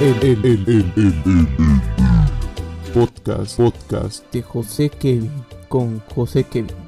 [0.00, 0.84] el, el, el,
[2.94, 6.87] podcast, podcast de José Kevin con José Kevin.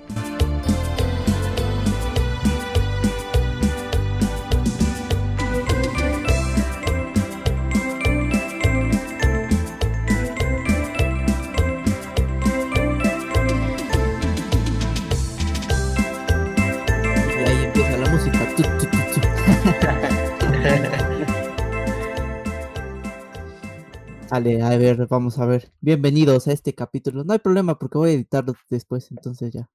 [24.41, 25.71] A ver, vamos a ver.
[25.83, 27.25] Bienvenidos a este capítulo.
[27.25, 29.69] No hay problema porque voy a editarlo después, entonces ya.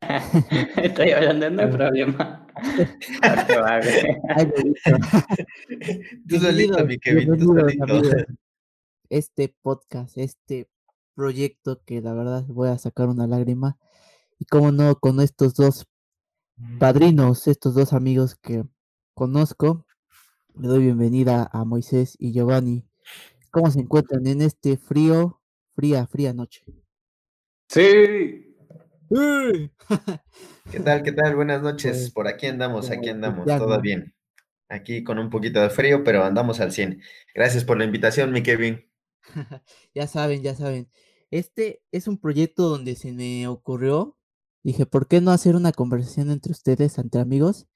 [0.76, 2.46] Estoy hablando, no hay problema.
[6.28, 8.00] Tú solito, mi Kevin, tú solito.
[9.10, 10.68] Este podcast, este
[11.16, 13.78] proyecto que la verdad voy a sacar una lágrima.
[14.38, 15.88] Y como no, con estos dos
[16.78, 18.62] padrinos, estos dos amigos que
[19.14, 19.84] conozco,
[20.54, 22.87] le doy bienvenida a Moisés y Giovanni.
[23.50, 25.40] ¿Cómo se encuentran en este frío,
[25.74, 26.64] fría, fría noche?
[27.68, 28.54] Sí.
[30.70, 31.02] ¿Qué tal?
[31.02, 31.34] ¿Qué tal?
[31.34, 31.96] Buenas noches.
[31.96, 34.14] Pues, Por aquí andamos, aquí andamos, todo bien.
[34.68, 37.00] Aquí con un poquito de frío, pero andamos al 100.
[37.34, 38.84] Gracias por la invitación, mi Kevin.
[39.94, 40.90] Ya saben, ya saben.
[41.30, 44.16] Este es un proyecto donde se me ocurrió,
[44.62, 47.66] dije, ¿por qué no hacer una conversación entre ustedes, entre amigos,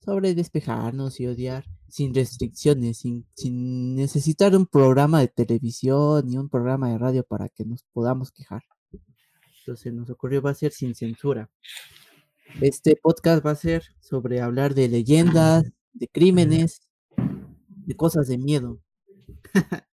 [0.00, 6.48] sobre despejarnos y odiar sin restricciones, sin, sin necesitar un programa de televisión ni un
[6.48, 8.62] programa de radio para que nos podamos quejar?
[9.60, 11.50] Entonces nos ocurrió, va a ser sin censura.
[12.60, 16.80] Este podcast va a ser sobre hablar de leyendas, de crímenes,
[17.68, 18.80] de cosas de miedo.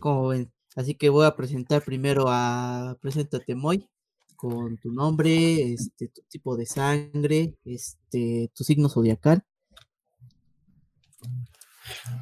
[0.00, 0.52] Como ven.
[0.74, 2.96] Así que voy a presentar primero a.
[3.00, 3.88] Preséntate, Moy,
[4.36, 9.44] con tu nombre, este, tu tipo de sangre, este, tu signo zodiacal.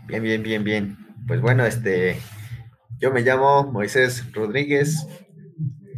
[0.06, 0.98] Bien, bien, bien, bien.
[1.26, 2.16] Pues bueno, este,
[2.98, 5.06] yo me llamo Moisés Rodríguez.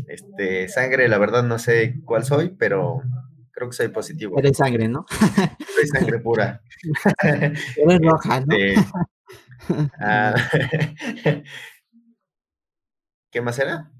[0.06, 3.00] Este, sangre, la verdad no sé cuál soy, pero
[3.52, 4.38] creo que soy positivo.
[4.38, 5.06] Eres sangre, ¿no?
[5.74, 6.60] Soy sangre pura.
[7.22, 8.54] Eres roja, ¿no?
[8.56, 8.84] Este,
[10.00, 10.34] ah,
[13.30, 13.90] ¿Qué más era?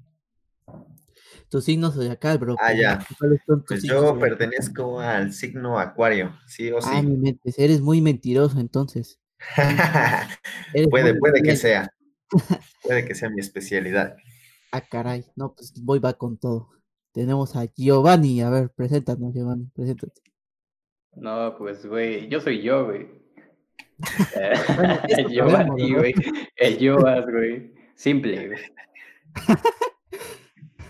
[1.49, 2.55] Tu signo zodiacal, bro.
[2.59, 3.05] Ah, ¿cuál- ya.
[3.17, 7.07] ¿Cuáles son tus Pues yo pertenezco al signo Acuario, sí o Ah, sí.
[7.07, 9.19] mi mente, eres muy mentiroso entonces.
[10.89, 11.89] Puede, puede que sea.
[12.83, 14.15] Puede que sea mi especialidad.
[14.71, 15.25] Ah, caray.
[15.35, 16.69] No, pues voy va con todo.
[17.11, 18.41] Tenemos a Giovanni.
[18.41, 19.69] A ver, preséntanos, Giovanni.
[19.75, 20.21] Preséntate.
[21.15, 23.07] No, pues, güey, yo soy yo, güey.
[25.09, 25.97] El ¿no?
[25.99, 26.13] güey.
[26.55, 27.73] El yo as, güey.
[27.95, 28.59] Simple, güey.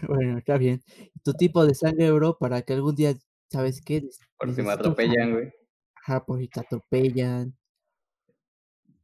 [0.08, 0.82] Bueno, está bien.
[1.24, 3.14] Tu tipo de sangre, bro, para que algún día,
[3.50, 4.04] ¿sabes qué?
[4.38, 5.52] Por si me atropellan, güey.
[5.96, 7.56] Ajá, por si te atropellan.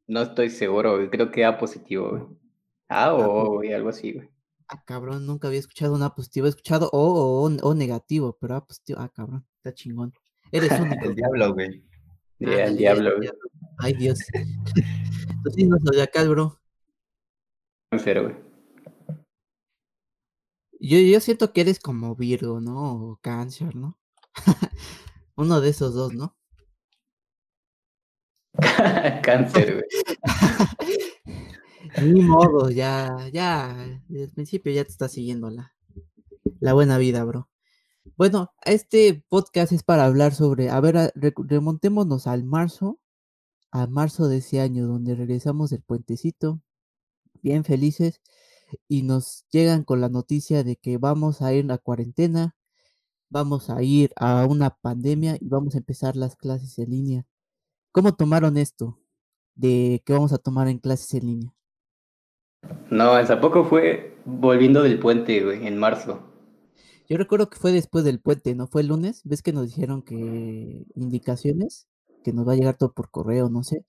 [0.09, 1.09] No estoy seguro, güey.
[1.11, 2.23] Creo que A positivo, güey.
[2.89, 4.27] A o güey, algo así, güey.
[4.67, 6.47] Ah, cabrón, nunca había escuchado una positiva.
[6.47, 8.99] He escuchado O o, o, negativo, pero A positivo.
[8.99, 10.11] Ah, cabrón, está chingón.
[10.51, 11.05] Eres único.
[11.05, 11.85] El diablo, güey.
[12.41, 13.29] Al ya, diablo, güey.
[13.77, 14.19] Ay, Dios.
[15.43, 16.59] Tu signo zodiacal, bro.
[17.91, 18.35] Cáncer, güey.
[20.81, 22.93] Yo, yo siento que eres como Virgo, ¿no?
[22.93, 23.99] O Cáncer, ¿no?
[25.35, 26.38] Uno de esos dos, ¿no?
[29.23, 29.85] Cáncer, güey.
[32.03, 33.75] Ni modo, ya, ya,
[34.07, 35.73] desde el principio ya te está siguiendo la,
[36.59, 37.49] la buena vida, bro.
[38.17, 42.99] Bueno, este podcast es para hablar sobre, a ver, remontémonos al marzo,
[43.71, 46.61] a marzo de ese año, donde regresamos del puentecito,
[47.41, 48.21] bien felices,
[48.87, 52.55] y nos llegan con la noticia de que vamos a ir a cuarentena,
[53.29, 57.25] vamos a ir a una pandemia y vamos a empezar las clases en línea.
[57.91, 58.99] ¿Cómo tomaron esto
[59.55, 61.53] de que vamos a tomar en clases en línea?
[62.89, 66.21] No, el tampoco fue volviendo del puente, güey, en marzo.
[67.07, 68.67] Yo recuerdo que fue después del puente, ¿no?
[68.67, 69.21] Fue el lunes.
[69.23, 71.87] ¿Ves que nos dijeron que indicaciones?
[72.23, 73.83] Que nos va a llegar todo por correo, no sé.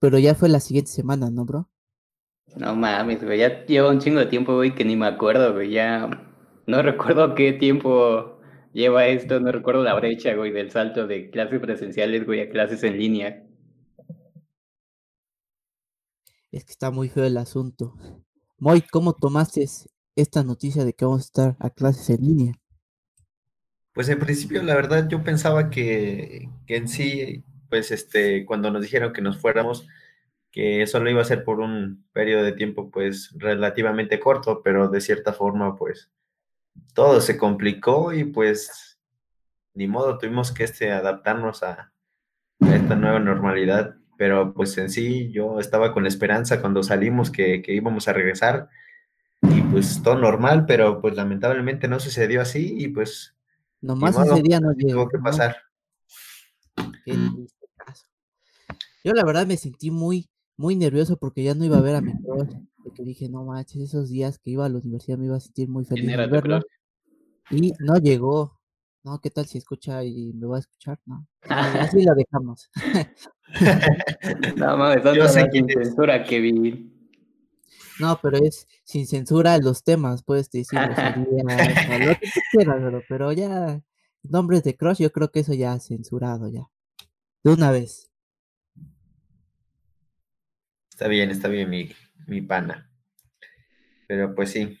[0.00, 1.70] Pero ya fue la siguiente semana, ¿no, bro?
[2.56, 5.70] No mames, güey, ya lleva un chingo de tiempo, güey, que ni me acuerdo, güey,
[5.70, 6.08] ya
[6.66, 8.35] no recuerdo qué tiempo
[8.76, 12.82] lleva esto, no recuerdo la brecha, güey, del salto de clases presenciales, güey, a clases
[12.82, 13.42] en línea.
[16.52, 17.94] Es que está muy feo el asunto.
[18.58, 19.66] Moy, ¿cómo tomaste
[20.14, 22.52] esta noticia de que vamos a estar a clases en línea?
[23.94, 28.82] Pues en principio, la verdad, yo pensaba que, que en sí, pues este, cuando nos
[28.82, 29.88] dijeron que nos fuéramos,
[30.50, 35.00] que solo iba a ser por un periodo de tiempo, pues relativamente corto, pero de
[35.00, 36.10] cierta forma, pues
[36.94, 38.98] todo se complicó y pues
[39.74, 41.92] ni modo, tuvimos que este, adaptarnos a,
[42.60, 47.30] a esta nueva normalidad pero pues en sí yo estaba con la esperanza cuando salimos
[47.30, 48.68] que, que íbamos a regresar
[49.42, 53.34] y pues todo normal, pero pues lamentablemente no sucedió así y pues
[53.80, 55.08] Nomás ese día no así tuvo llegó.
[55.08, 55.22] que ¿no?
[55.22, 55.56] pasar.
[57.04, 58.06] Qué triste caso.
[59.04, 62.00] Yo la verdad me sentí muy, muy nervioso porque ya no iba a ver a
[62.00, 62.12] mi.
[62.86, 65.68] Porque dije, no manches, esos días que iba a la universidad me iba a sentir
[65.68, 66.62] muy ¿Quién feliz crush?
[67.50, 68.60] Y no llegó.
[69.02, 71.00] No, ¿qué tal si escucha y me va a escuchar?
[71.04, 71.26] No.
[71.48, 72.70] Así así la dejamos.
[74.56, 76.92] No mames, Yo sé sin quién censura, Kevin.
[77.98, 83.32] No, pero es sin censura los temas, puedes decir lo que tú quieras, bro, pero
[83.32, 83.82] ya
[84.22, 86.68] nombres de crush, yo creo que eso ya censurado ya.
[87.42, 88.10] De una vez.
[90.90, 91.90] Está bien, está bien mi,
[92.26, 92.90] mi pana.
[94.06, 94.78] Pero pues sí,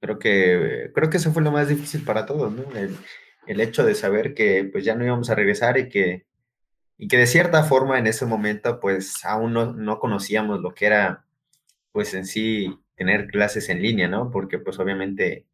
[0.00, 2.64] creo que, creo que eso fue lo más difícil para todos, ¿no?
[2.76, 6.26] El, hecho de saber que pues ya no íbamos a regresar y que,
[6.98, 10.86] y que de cierta forma en ese momento pues aún no, no conocíamos lo que
[10.86, 11.24] era
[11.92, 14.30] pues en sí tener clases en línea, ¿no?
[14.30, 15.46] Porque pues obviamente,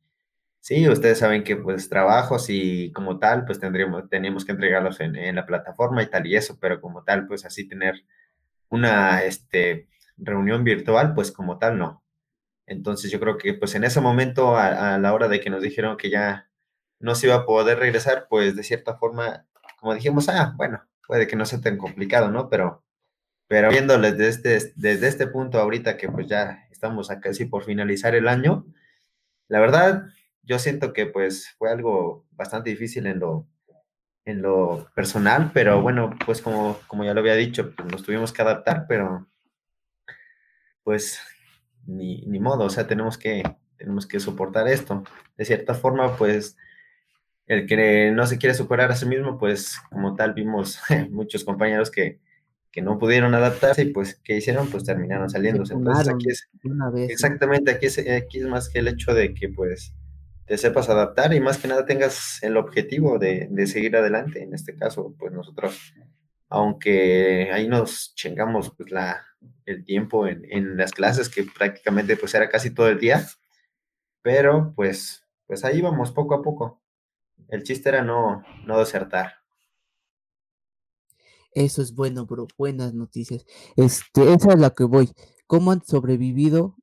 [0.60, 5.16] sí, ustedes saben que pues trabajos y como tal pues tendríamos, teníamos que entregarlos en,
[5.16, 8.04] en la plataforma y tal y eso, pero como tal pues así tener
[8.70, 9.88] una este,
[10.22, 12.02] reunión virtual pues como tal no.
[12.67, 15.96] Entonces yo creo que pues en ese momento, a, la hora de que nos dijeron
[15.96, 16.49] que ya
[17.00, 19.46] no se iba a poder regresar, pues de cierta forma,
[19.81, 22.49] como dijimos, ah, bueno, puede que no sea tan complicado, ¿no?
[22.49, 22.84] Pero,
[23.49, 27.64] pero viéndoles desde este, desde este punto ahorita que pues ya estamos a casi por
[27.64, 28.66] finalizar el año,
[29.49, 30.06] la verdad,
[30.44, 33.49] yo siento que pues fue algo bastante difícil en lo,
[34.25, 38.32] en lo personal, pero bueno, pues como, como ya lo había dicho, pues nos tuvimos
[38.32, 39.26] que adaptar, pero
[40.90, 41.20] pues
[41.87, 43.44] ni, ni, modo, o sea, tenemos que,
[43.76, 45.04] tenemos que soportar esto.
[45.38, 46.56] De cierta forma, pues,
[47.46, 51.92] el que no se quiere superar a sí mismo, pues, como tal, vimos muchos compañeros
[51.92, 52.19] que,
[52.72, 54.69] que no pudieron adaptarse y, pues, ¿qué hicieron?
[54.69, 55.75] Pues terminaron saliéndose.
[55.75, 56.50] Entonces, aquí es,
[56.92, 59.94] vez, exactamente, aquí es, aquí es más que el hecho de que, pues,
[60.44, 64.42] te sepas adaptar y más que nada tengas el objetivo de, de seguir adelante.
[64.42, 65.94] En este caso, pues, nosotros
[66.50, 69.25] aunque ahí nos chingamos pues, la,
[69.64, 73.26] el tiempo en, en, las clases, que prácticamente pues era casi todo el día,
[74.20, 76.82] pero pues, pues ahí vamos poco a poco.
[77.49, 79.35] El chiste era no, no desertar.
[81.52, 83.44] Eso es bueno, bro, buenas noticias.
[83.76, 85.11] Este, esa es la que voy.
[85.47, 86.76] ¿Cómo han sobrevivido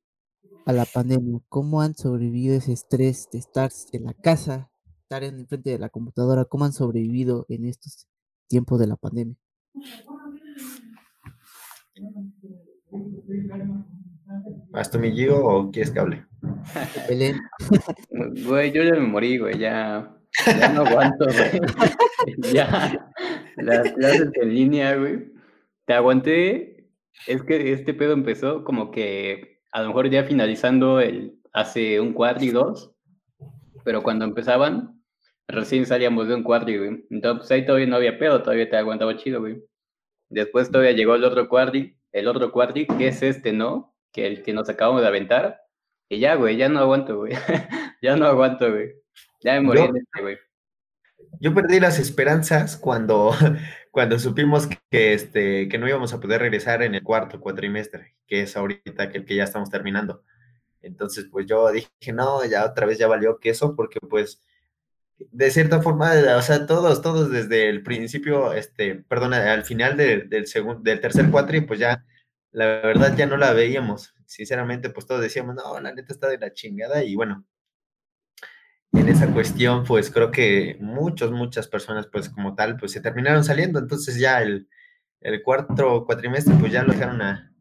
[0.66, 1.40] a la pandemia?
[1.48, 4.70] ¿Cómo han sobrevivido ese estrés de estar en la casa,
[5.02, 6.44] estar en frente de la computadora?
[6.46, 8.06] ¿Cómo han sobrevivido en estos
[8.46, 9.36] tiempos de la pandemia?
[14.70, 16.24] ¿Vas tú, mi Gio, o quieres que hable?
[17.08, 17.40] Belén.
[18.46, 20.14] Güey, yo ya me morí, güey, ya,
[20.46, 21.60] ya no aguanto, güey.
[22.52, 23.10] ya,
[23.56, 25.32] las clases en línea, güey.
[25.86, 26.90] Te aguanté,
[27.26, 32.12] es que este pedo empezó como que a lo mejor ya finalizando el, hace un
[32.12, 32.92] cuadro y dos,
[33.84, 34.97] pero cuando empezaban,
[35.48, 37.06] recién salíamos de un cuadro, güey.
[37.10, 39.64] Entonces pues, ahí todavía no había pedo, todavía te aguantaba chido, güey.
[40.28, 43.96] Después todavía llegó el otro cuadri, el otro cuadri, que es este, ¿no?
[44.12, 45.62] Que el que nos acabamos de aventar.
[46.08, 47.32] Y ya, güey, ya no aguanto, güey.
[48.02, 48.94] ya no aguanto, güey.
[49.40, 50.38] Ya me morí yo, este, güey.
[51.40, 53.32] Yo perdí las esperanzas cuando,
[53.90, 58.42] cuando supimos que, este, que no íbamos a poder regresar en el cuarto cuatrimestre, que
[58.42, 60.22] es ahorita que el que ya estamos terminando.
[60.82, 64.42] Entonces, pues yo dije, no, ya otra vez ya valió queso, porque pues
[65.18, 70.18] de cierta forma, o sea, todos, todos desde el principio, este, perdón, al final de,
[70.22, 72.04] del, segundo, del tercer cuatri, pues ya,
[72.52, 74.14] la verdad ya no la veíamos.
[74.26, 77.44] Sinceramente, pues todos decíamos, no, la neta está de la chingada y bueno,
[78.92, 83.44] en esa cuestión, pues creo que muchos, muchas personas, pues como tal, pues se terminaron
[83.44, 83.78] saliendo.
[83.78, 84.68] Entonces ya el,
[85.20, 87.52] el cuarto cuatrimestre, pues ya lo dejaron a,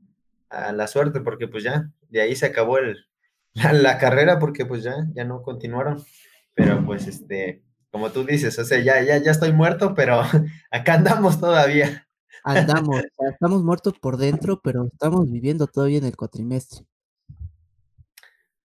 [0.50, 3.06] a, la suerte, porque pues ya, de ahí se acabó el,
[3.54, 6.04] la, la carrera, porque pues ya, ya no continuaron
[6.58, 7.62] pero pues este,
[7.92, 10.22] como tú dices, o sea, ya, ya, ya estoy muerto, pero
[10.72, 12.08] acá andamos todavía.
[12.44, 16.84] Andamos, estamos muertos por dentro, pero estamos viviendo todavía en el cuatrimestre.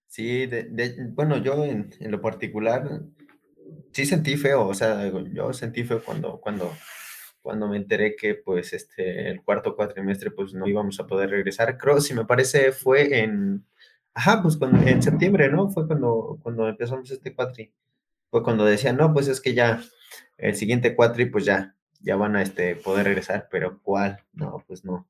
[0.08, 3.02] Sí, de, de, bueno, yo en, en, lo particular
[3.92, 6.72] sí sentí feo, o sea, yo sentí feo cuando, cuando,
[7.42, 11.76] cuando me enteré que pues este, el cuarto cuatrimestre pues no íbamos a poder regresar.
[11.76, 13.66] Creo, si me parece, fue en,
[14.14, 15.68] ajá, pues cuando, en septiembre, ¿no?
[15.70, 17.72] Fue cuando, cuando empezamos este cuatri
[18.30, 19.82] fue cuando decían, no, pues es que ya
[20.38, 24.20] el siguiente cuatri, pues ya, ya van a este, poder regresar, pero ¿cuál?
[24.32, 25.08] No, pues no.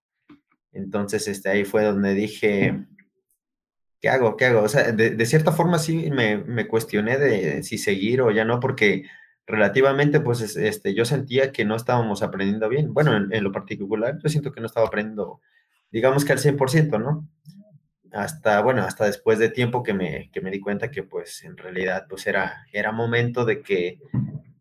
[0.72, 2.86] Entonces, este, ahí fue donde dije,
[4.00, 4.36] ¿qué hago?
[4.36, 4.62] ¿Qué hago?
[4.62, 8.60] O sea, de, cierta forma sí me, me cuestioné de si seguir o ya no,
[8.60, 9.04] porque
[9.46, 12.92] relativamente, pues es- este, yo sentía que no estábamos aprendiendo bien.
[12.94, 15.40] Bueno, en, en lo particular, yo siento que no estaba aprendiendo,
[15.90, 17.28] digamos que al 100%, ¿no?
[18.12, 21.56] Hasta, bueno, hasta después de tiempo que me, que me di cuenta que pues en
[21.56, 24.00] realidad pues era, era momento de que,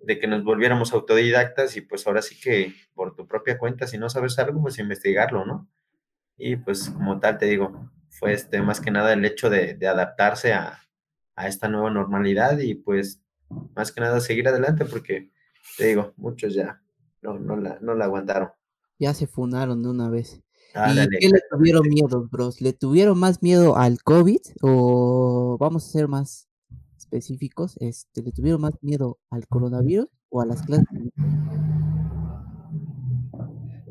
[0.01, 3.97] de que nos volviéramos autodidactas y pues ahora sí que por tu propia cuenta, si
[3.97, 5.67] no sabes algo, pues investigarlo, ¿no?
[6.37, 10.53] Y pues como tal, te digo, fue este, más que nada el hecho de, adaptarse
[10.53, 10.79] a,
[11.35, 13.21] a esta nueva normalidad y pues
[13.75, 15.31] más que nada seguir adelante porque,
[15.77, 16.81] te digo, muchos ya
[17.21, 18.49] no, no, la, no la aguantaron.
[18.99, 20.41] Ya se funaron de una vez.
[20.73, 22.61] ¿Y Ándale, qué le tuvieron miedo, bros?
[22.61, 26.47] ¿Le tuvieron más miedo al COVID o vamos a ser más
[26.97, 27.75] específicos?
[27.79, 30.87] Este, ¿le tuvieron más miedo al coronavirus o a las clases?
[30.91, 31.11] en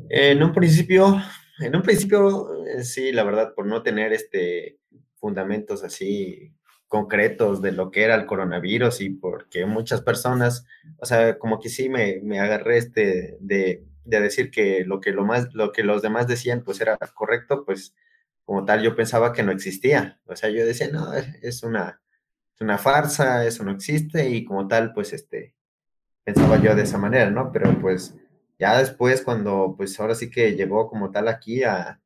[0.09, 1.21] En un principio,
[1.59, 4.79] en un principio, eh, sí, la verdad, por no tener este
[5.17, 6.51] fundamentos así
[6.87, 10.65] concretos de lo que era el coronavirus y porque muchas personas,
[10.97, 15.11] o sea, como que sí me, me agarré este de, de decir que lo que
[15.11, 17.95] lo más, lo que los demás decían, pues era correcto, pues
[18.45, 20.19] como tal yo pensaba que no existía.
[20.25, 22.01] O sea, yo decía, no, es una,
[22.55, 25.55] es una farsa, eso no existe, y como tal, pues este,
[26.23, 27.51] pensaba yo de esa manera, ¿no?
[27.51, 28.15] Pero pues
[28.59, 31.99] ya después, cuando pues ahora sí que llegó como tal aquí a,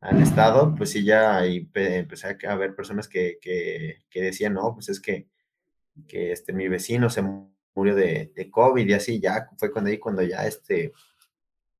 [0.00, 5.00] al estado, pues sí ya empecé a ver personas que, que, decían, no, pues es
[5.00, 5.28] que,
[6.08, 9.90] que este, mi vecino se mu- murió de, de COVID y así, ya fue cuando
[9.90, 10.92] ahí, cuando ya este,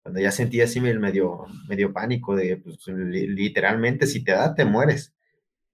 [0.04, 4.66] cuando ya sentí así medio, medio pánico de, pues li- literalmente si te da, te
[4.66, 5.14] mueres.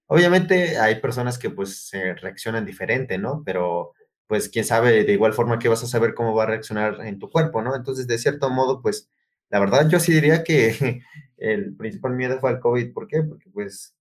[0.07, 3.43] Obviamente hay personas que pues se reaccionan diferente, ¿no?
[3.45, 3.93] Pero
[4.27, 7.19] pues quién sabe de igual forma que vas a saber cómo va a reaccionar en
[7.19, 7.77] tu cuerpo, ¿no?
[7.77, 9.11] Entonces, de cierto modo, pues
[9.51, 11.03] la verdad yo sí diría que
[11.39, 12.93] el principal miedo fue al COVID.
[12.93, 13.23] ¿Por qué?
[13.23, 13.97] Porque pues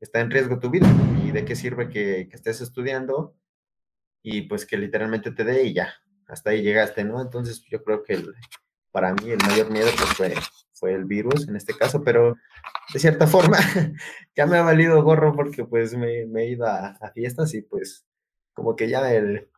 [0.00, 0.88] está en riesgo tu vida
[1.24, 3.36] y de qué sirve que, que estés estudiando
[4.22, 5.94] y pues que literalmente te dé y ya,
[6.28, 7.20] hasta ahí llegaste, ¿no?
[7.22, 8.34] Entonces yo creo que el-
[8.92, 10.34] para mí el mayor miedo pues fue,
[10.74, 12.36] fue el virus en este caso, pero
[12.92, 13.58] de cierta forma
[14.36, 17.62] ya me ha valido gorro porque pues me, me he ido a, a fiestas y
[17.62, 18.04] pues
[18.52, 19.48] como que ya el,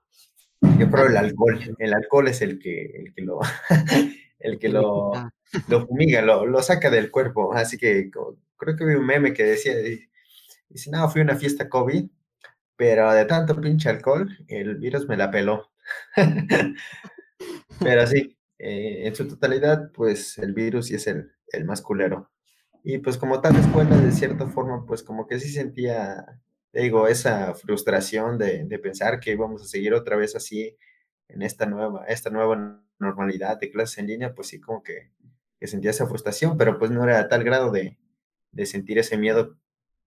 [0.78, 3.40] yo creo el alcohol, el alcohol es el que, el que lo,
[4.38, 5.12] el que lo,
[5.68, 8.10] lo fumiga, lo, lo saca del cuerpo, así que
[8.56, 10.08] creo que vi un meme que decía, di-
[10.68, 12.04] dice, no, fui a una fiesta COVID,
[12.76, 15.70] pero de tanto pinche alcohol, el virus me la peló.
[17.80, 22.30] Pero sí, eh, en su totalidad, pues el virus sí es el, el más culero.
[22.84, 26.40] Y pues como tal escuela, de cierta forma, pues como que sí sentía,
[26.72, 30.76] digo, esa frustración de, de pensar que íbamos a seguir otra vez así
[31.26, 35.10] en esta nueva, esta nueva normalidad de clases en línea, pues sí como que,
[35.58, 37.98] que sentía esa frustración, pero pues no era a tal grado de,
[38.52, 39.58] de sentir ese miedo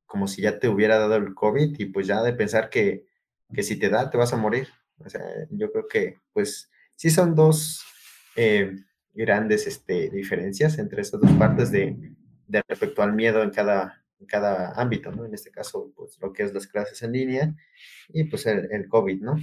[0.06, 3.06] como si ya te hubiera dado el COVID y pues ya de pensar que,
[3.54, 4.70] que si te da, te vas a morir.
[5.04, 7.84] O sea, yo creo que pues sí son dos
[8.36, 8.76] eh,
[9.14, 12.14] grandes este, diferencias entre esas dos partes de,
[12.48, 15.26] de respecto al miedo en cada, en cada ámbito, ¿no?
[15.26, 17.56] En este caso, pues lo que es las clases en línea
[18.10, 19.36] y pues el, el COVID, ¿no?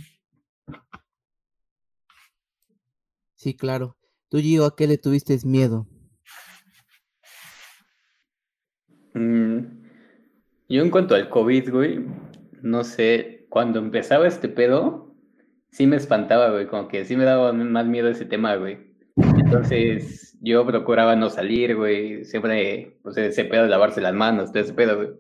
[3.35, 3.97] Sí, claro.
[4.29, 5.89] Tú, Gio, ¿a qué le tuviste miedo?
[9.15, 9.59] Mm,
[10.69, 12.07] Yo en cuanto al COVID, güey,
[12.63, 15.12] no sé, cuando empezaba este pedo,
[15.73, 18.79] sí me espantaba, güey, como que sí me daba más miedo ese tema, güey.
[19.17, 24.63] Entonces yo procuraba no salir, güey, siempre, pues ese pedo de lavarse las manos, todo
[24.63, 25.11] ese pedo, güey.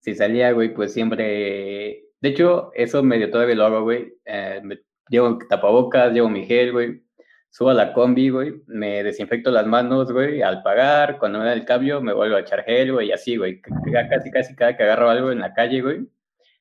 [0.00, 2.04] Si salía, güey, pues siempre...
[2.20, 4.14] De hecho, eso medio todavía lo hago, güey.
[4.26, 4.62] eh,
[5.08, 7.02] llevo tapabocas, llevo mi gel, güey.
[7.50, 11.52] Subo a la combi, güey, me desinfecto las manos, güey, al pagar, cuando me da
[11.52, 13.60] el cambio me vuelvo a echar gel, güey, y así, güey,
[14.08, 16.06] casi, casi cada que agarro algo en la calle, güey,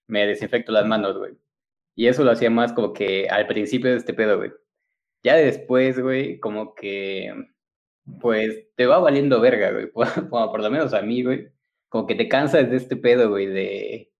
[0.07, 1.33] me desinfecto las manos, güey.
[1.99, 4.53] Y eso lo hacía más como que al principio de este pedo, güey.
[5.21, 7.33] Ya después, güey, como que,
[8.21, 11.49] pues, te va valiendo verga, güey, por, por, lo menos a mí, güey,
[11.89, 14.13] como que te cansas de este pedo, güey, de,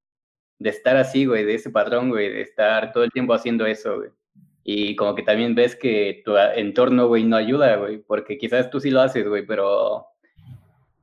[0.60, 3.96] de estar así, güey, de ese patrón, güey, de estar todo el tiempo haciendo eso,
[3.96, 4.10] güey.
[4.66, 8.82] Y como que también ves que tu entorno, güey, no ayuda, güey, porque quizás tú
[8.82, 10.06] sí lo haces, güey, pero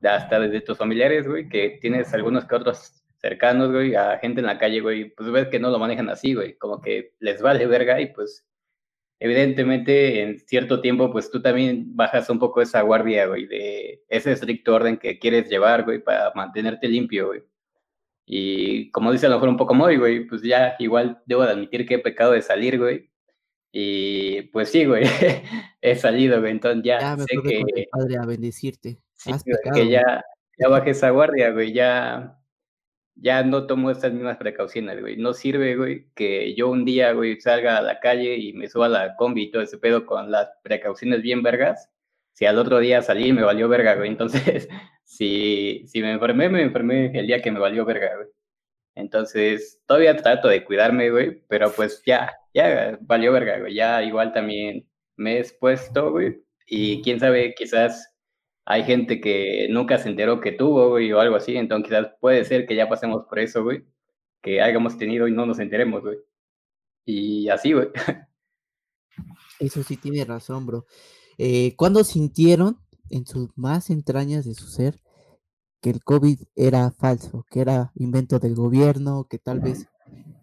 [0.03, 2.96] hasta desde tus familiares, güey, que tienes algunos que otros
[3.27, 6.33] cercanos, güey, a gente en la calle, güey, pues ves que no lo manejan así,
[6.33, 8.47] güey, como que les vale verga y pues
[9.19, 14.31] evidentemente en cierto tiempo, pues tú también bajas un poco esa guardia, güey, de ese
[14.31, 17.43] estricto orden que quieres llevar, güey, para mantenerte limpio, güey.
[18.25, 21.51] Y como dice a lo mejor un poco Moy, güey, pues ya igual debo de
[21.51, 23.09] admitir que he pecado de salir, güey.
[23.73, 25.03] Y pues sí, güey,
[25.81, 28.99] he salido, güey, entonces ya, Ya me sé que, padre a bendecirte.
[29.15, 29.75] sí, Has güey, pecado.
[29.75, 30.23] que ya,
[30.57, 32.36] ya bajé esa guardia, güey, ya,
[33.19, 35.17] ya no tomo estas mismas precauciones, güey.
[35.17, 38.85] No sirve, güey, que yo un día, güey, salga a la calle y me suba
[38.87, 41.89] a la combi y todo ese pedo con las precauciones bien vergas.
[42.33, 44.09] Si al otro día salí me valió verga, güey.
[44.09, 44.69] Entonces,
[45.03, 48.27] si, si me enfermé, me enfermé el día que me valió verga, güey.
[48.95, 53.75] Entonces, todavía trato de cuidarme, güey, pero pues ya, ya valió verga, güey.
[53.75, 56.43] Ya igual también me he expuesto, güey.
[56.67, 58.13] Y quién sabe, quizás
[58.69, 61.55] hay gente que nunca se enteró que tuvo, güey, o algo así.
[61.55, 63.85] Entonces, quizás puede ser que ya pasemos por eso, güey.
[64.41, 66.17] Que hayamos tenido y no nos enteremos, güey.
[67.05, 67.87] Y así, güey.
[69.61, 70.85] Eso sí tiene razón, bro.
[71.37, 72.77] Eh, ¿Cuándo sintieron
[73.09, 74.99] en sus más entrañas de su ser
[75.81, 79.87] que el COVID era falso, que era invento del gobierno, que tal vez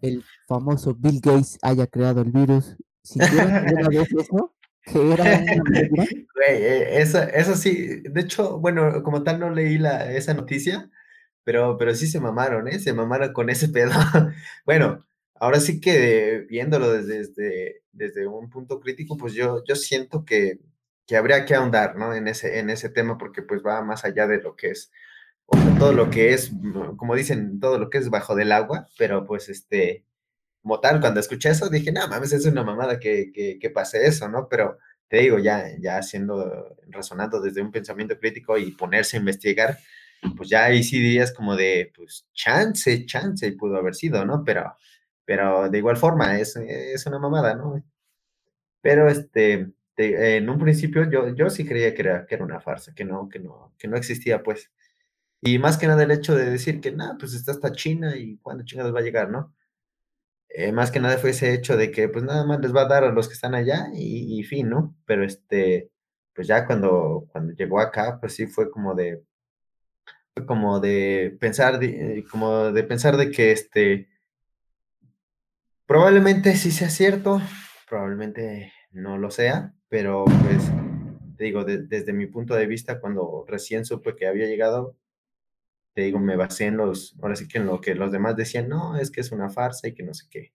[0.01, 2.75] el famoso Bill Gates haya creado el virus.
[3.03, 4.54] ¿Sintieron alguna vez eso?
[6.35, 10.89] Güey, eh, eso, eso sí, de hecho, bueno, como tal no leí la, esa noticia,
[11.43, 12.79] pero, pero sí se mamaron, ¿eh?
[12.79, 13.91] Se mamaron con ese pedo.
[14.65, 20.25] bueno, ahora sí que viéndolo desde, desde, desde un punto crítico, pues yo, yo siento
[20.25, 20.59] que,
[21.07, 22.13] que habría que ahondar, ¿no?
[22.13, 24.91] En ese, en ese tema, porque pues va más allá de lo que es
[25.47, 26.51] o sea, todo lo que es,
[26.97, 30.05] como dicen, todo lo que es bajo del agua, pero pues este,
[30.65, 34.07] como tal, cuando escuché eso dije, no mames, es una mamada que, que, que pase
[34.07, 34.49] eso, ¿no?
[34.49, 39.77] Pero te digo, ya, ya haciendo, razonando desde un pensamiento crítico y ponerse a investigar,
[40.35, 44.43] pues ya ahí sí dirías como de, pues chance, chance pudo haber sido, ¿no?
[44.43, 44.75] Pero,
[45.23, 47.83] pero de igual forma, es, es una mamada, ¿no?
[48.81, 52.95] Pero este, en un principio yo, yo sí creía que era, que era una farsa,
[52.95, 54.71] que no, que no, que no existía, pues.
[55.41, 58.37] Y más que nada el hecho de decir que, nada, pues está hasta China y
[58.37, 59.53] cuándo chingados va a llegar, ¿no?
[60.57, 62.87] Eh, más que nada fue ese hecho de que, pues nada más les va a
[62.87, 64.95] dar a los que están allá y, fin, ¿no?
[65.05, 65.91] Pero este,
[66.33, 69.21] pues ya cuando, cuando llegó acá, pues sí fue como de,
[70.47, 74.07] como de pensar, de, eh, como de pensar de que este,
[75.85, 77.41] probablemente sí sea cierto,
[77.89, 80.71] probablemente no lo sea, pero pues,
[81.37, 84.95] te digo, desde mi punto de vista, cuando recién supe que había llegado,
[85.95, 88.69] te digo, me basé en los, ahora sí que en lo que los demás decían,
[88.69, 90.53] no, es que es una farsa y que no sé qué.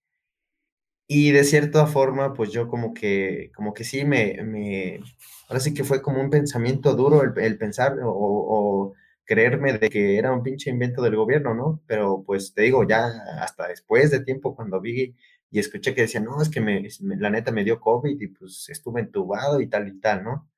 [1.08, 5.00] Y de cierta forma, pues yo como que, como que sí me, me
[5.48, 10.18] ahora sí que fue como un pensamiento duro el, pensar o, o, creerme de que
[10.18, 11.82] era un pinche invento del gobierno, ¿no?
[11.86, 13.06] Pero pues te digo, ya
[13.40, 15.16] hasta después de tiempo cuando vi
[15.50, 18.68] y escuché que decían, no, es que me, la neta me dio COVID y pues
[18.68, 20.49] estuve entubado y tal y tal, ¿no?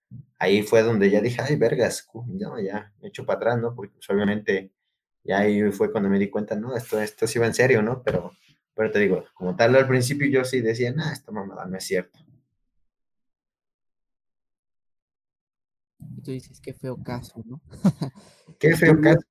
[0.42, 3.74] Ahí fue donde ya dije, ay, vergas, ya, ya, me echo para atrás, ¿no?
[3.74, 4.72] Porque pues, obviamente
[5.22, 8.02] ya ahí fue cuando me di cuenta, no, esto, esto sí va en serio, ¿no?
[8.02, 8.32] Pero,
[8.74, 11.84] pero te digo, como tal al principio yo sí decía, no, esta mamada no es
[11.84, 12.18] cierto.
[16.16, 17.60] Y tú dices, qué feo caso, ¿no?
[18.58, 19.26] qué feo caso.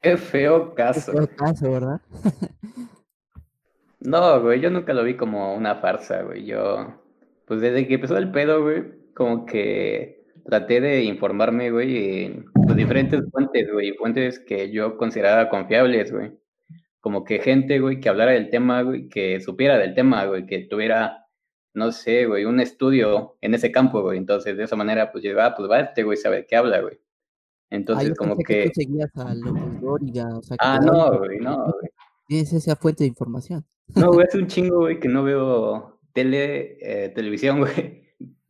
[0.00, 1.12] Qué feo caso.
[1.12, 2.00] Qué feo caso, ¿verdad?
[4.00, 6.46] no, güey, yo nunca lo vi como una farsa, güey.
[6.46, 7.02] Yo,
[7.46, 12.46] pues desde que empezó el pedo, güey, como que traté de informarme, güey, en
[12.76, 16.32] diferentes fuentes, güey, fuentes que yo consideraba confiables, güey.
[17.00, 20.60] Como que gente, güey, que hablara del tema, güey, que supiera del tema, güey, que
[20.60, 21.26] tuviera,
[21.74, 24.18] no sé, güey, un estudio en ese campo, güey.
[24.18, 26.98] Entonces, de esa manera, pues yo, ah, pues va este, güey, sabe qué habla, güey.
[27.70, 28.44] Entonces, como que...
[28.44, 31.90] que seguías a López Dóriga, o sea, ah, no, güey, no, güey.
[32.28, 33.64] Tienes esa fuente de información.
[33.96, 38.01] No, güey, es un chingo, güey, que no veo tele, eh, televisión, güey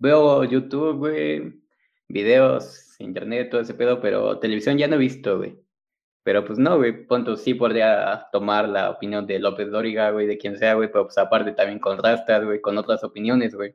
[0.03, 1.63] veo YouTube, güey,
[2.09, 5.57] videos, internet, todo ese pedo, pero televisión ya no he visto, güey.
[6.25, 10.39] Pero pues no, güey, punto, sí podría tomar la opinión de López Dóriga, güey, de
[10.39, 13.75] quien sea, güey, pero pues aparte también contrastas, güey, con otras opiniones, güey.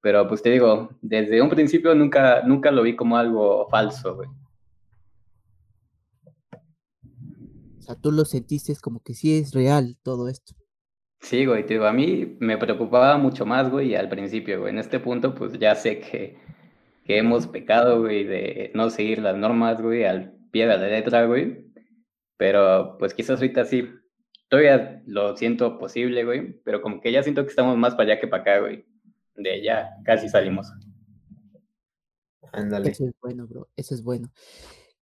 [0.00, 4.28] Pero pues te digo, desde un principio nunca, nunca lo vi como algo falso, güey.
[7.78, 10.54] O sea, tú lo sentiste como que sí es real todo esto.
[11.20, 14.72] Sí, güey, te digo, a mí me preocupaba mucho más, güey, al principio, güey.
[14.72, 16.38] En este punto, pues ya sé que,
[17.04, 21.26] que hemos pecado, güey, de no seguir las normas, güey, al pie de la letra,
[21.26, 21.66] güey.
[22.38, 23.86] Pero pues quizás ahorita sí,
[24.48, 28.20] todavía lo siento posible, güey, pero como que ya siento que estamos más para allá
[28.20, 28.86] que para acá, güey.
[29.34, 30.72] De ya casi salimos.
[32.52, 32.90] Ándale.
[32.90, 34.32] Eso es bueno, bro, eso es bueno.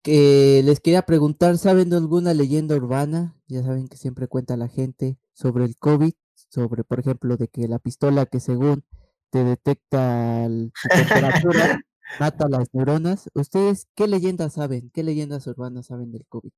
[0.05, 3.35] Que les quería preguntar, ¿saben de alguna leyenda urbana?
[3.47, 7.67] Ya saben que siempre cuenta la gente sobre el COVID, sobre, por ejemplo, de que
[7.67, 8.83] la pistola que según
[9.31, 11.81] te detecta tu temperatura
[12.19, 13.31] mata las neuronas.
[13.33, 14.91] ¿Ustedes qué leyendas saben?
[14.93, 16.51] ¿Qué leyendas urbanas saben del COVID?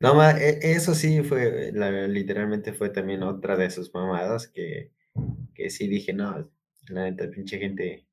[0.00, 1.70] No, e, eso sí fue,
[2.08, 4.90] literalmente fue también otra de sus mamadas que,
[5.54, 6.50] que sí dije, no,
[6.88, 8.04] la neta, pinche gente.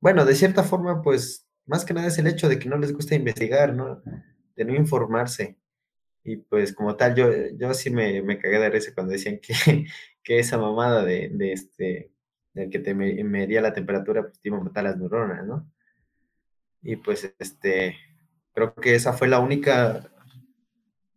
[0.00, 2.92] Bueno, de cierta forma, pues, más que nada es el hecho de que no les
[2.92, 4.02] gusta investigar, ¿no?
[4.56, 5.58] De no informarse.
[6.24, 9.54] Y pues como tal, yo, yo sí me, me cagué de risa cuando decían que,
[10.22, 12.12] que esa mamada de, de este,
[12.54, 15.70] del que te me- medía la temperatura, pues te iba a matar las neuronas, ¿no?
[16.82, 17.96] Y pues este,
[18.54, 20.08] creo que esa fue la única,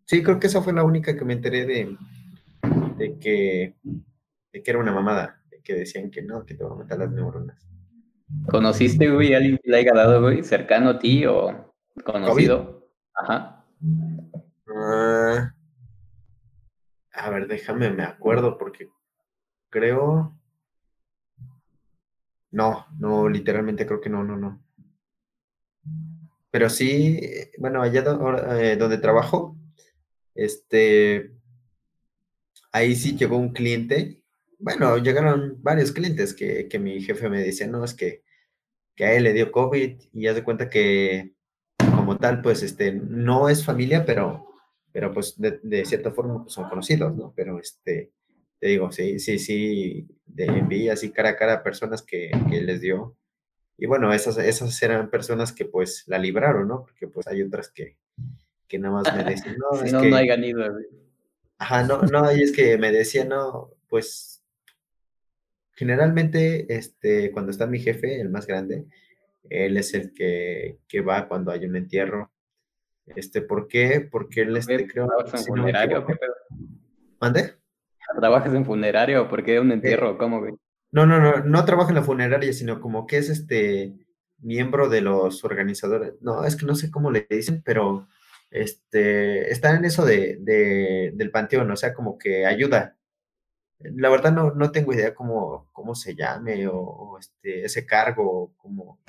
[0.05, 1.97] sí, creo que esa fue la única que me enteré de,
[2.97, 3.75] de que,
[4.53, 7.11] de que era una mamada, que decían que no, que te va a matar las
[7.11, 7.65] neuronas.
[8.49, 12.87] ¿Conociste, güey, a alguien que le haya dado, güey, cercano a ti o conocido?
[13.13, 13.65] Ajá.
[14.67, 15.53] Ah,
[17.13, 18.89] a ver, déjame, me acuerdo, porque
[19.69, 20.35] creo.
[22.51, 24.63] No, no, literalmente creo que no, no, no.
[26.51, 27.19] Pero sí,
[27.59, 29.55] bueno, allá do- ahora, eh, donde trabajo,
[30.33, 31.31] este,
[32.71, 34.18] ahí sí llegó un cliente.
[34.59, 38.23] Bueno, llegaron varios clientes que, que mi jefe me decía, no, es que,
[38.93, 41.33] que a él le dio COVID y haz de cuenta que
[41.77, 44.47] como tal, pues, este, no es familia, pero,
[44.91, 47.31] pero pues, de, de cierta forma, pues, son conocidos, ¿no?
[47.35, 48.11] Pero, este,
[48.59, 52.61] te digo, sí, sí, sí, de, vi así cara a cara a personas que, que
[52.61, 53.15] les dio.
[53.77, 56.81] Y bueno, esas, esas eran personas que, pues, la libraron, ¿no?
[56.81, 57.95] Porque, pues, hay otras que,
[58.67, 60.09] que nada más me decían, no, si es no, que...
[60.09, 60.65] no hayan ido.
[61.57, 64.38] Ajá, no, no, y es que me decía, no, pues
[65.79, 68.85] generalmente, este, cuando está mi jefe, el más grande,
[69.49, 72.31] él es el que, que va cuando hay un entierro.
[73.15, 74.01] Este, ¿por qué?
[74.11, 75.97] Porque él, este, creo, ¿Trabajas en si me funerario?
[75.99, 76.33] equivoco- ¿Qué pedo?
[77.21, 77.53] ¿Mande?
[78.19, 79.29] ¿Trabajas en funerario?
[79.29, 80.17] ¿Por qué un entierro?
[80.17, 80.53] ¿Cómo, güey?
[80.91, 83.93] No, no, no, no trabaja en la funeraria, sino como que es este
[84.39, 86.13] miembro de los organizadores.
[86.21, 88.07] No, es que no sé cómo le dicen, pero
[88.51, 92.97] este está en eso de, de- del panteón, o sea, como que ayuda.
[93.79, 98.53] La verdad no, no tengo idea cómo, cómo se llame o, este, ese cargo, o
[98.57, 98.99] cómo,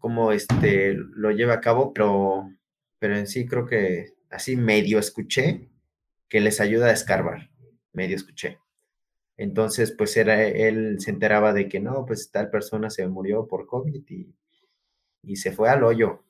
[0.00, 2.50] cómo este, lo lleva a cabo, pero,
[2.98, 5.68] pero en sí creo que así medio escuché
[6.28, 7.50] que les ayuda a escarbar,
[7.92, 8.58] medio escuché.
[9.36, 13.66] Entonces, pues era, él se enteraba de que no, pues tal persona se murió por
[13.66, 14.34] COVID y,
[15.22, 16.24] y se fue al hoyo.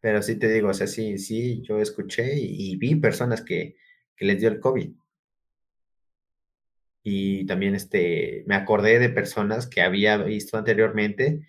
[0.00, 3.76] Pero sí te digo, o sea, sí, sí, yo escuché y vi personas que,
[4.20, 4.92] que les dio el COVID.
[7.02, 11.48] Y también este, me acordé de personas que había visto anteriormente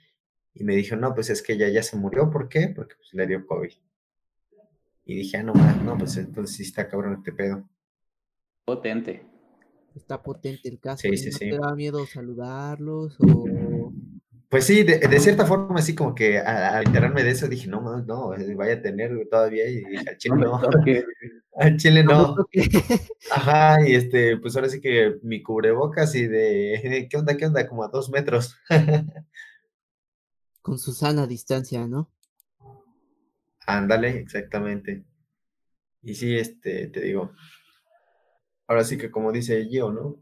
[0.53, 2.71] y me dijo, no, pues es que ella ya se murió, ¿por qué?
[2.73, 3.73] Porque pues, le dio COVID.
[5.03, 7.69] Y dije, ah, no, no, pues entonces sí está cabrón este pedo.
[8.63, 9.25] Potente.
[9.93, 11.01] Está potente el caso.
[11.01, 11.49] Sí, ¿y sí, ¿No sí.
[11.49, 13.43] te da miedo saludarlos o
[14.51, 17.67] Pues sí, de, de cierta forma, así como que a- al enterarme de eso dije,
[17.69, 20.61] no, ma, no, eh, vaya a tener todavía y dije, al chile No no,
[21.57, 22.47] al chile No no.
[23.31, 27.65] Ajá, y este, pues ahora sí que mi cubrebocas y de, ¿qué onda, qué onda?
[27.65, 28.57] Como a dos metros.
[30.61, 32.11] con su sana distancia, ¿no?
[33.65, 35.05] Ándale, exactamente.
[36.03, 37.31] Y sí, este, te digo,
[38.67, 40.21] ahora sí que como dice Gio, ¿no?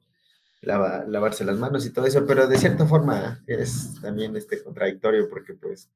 [0.61, 5.29] Lava- lavarse las manos y todo eso, pero de cierta forma es también este contradictorio
[5.29, 5.89] porque pues,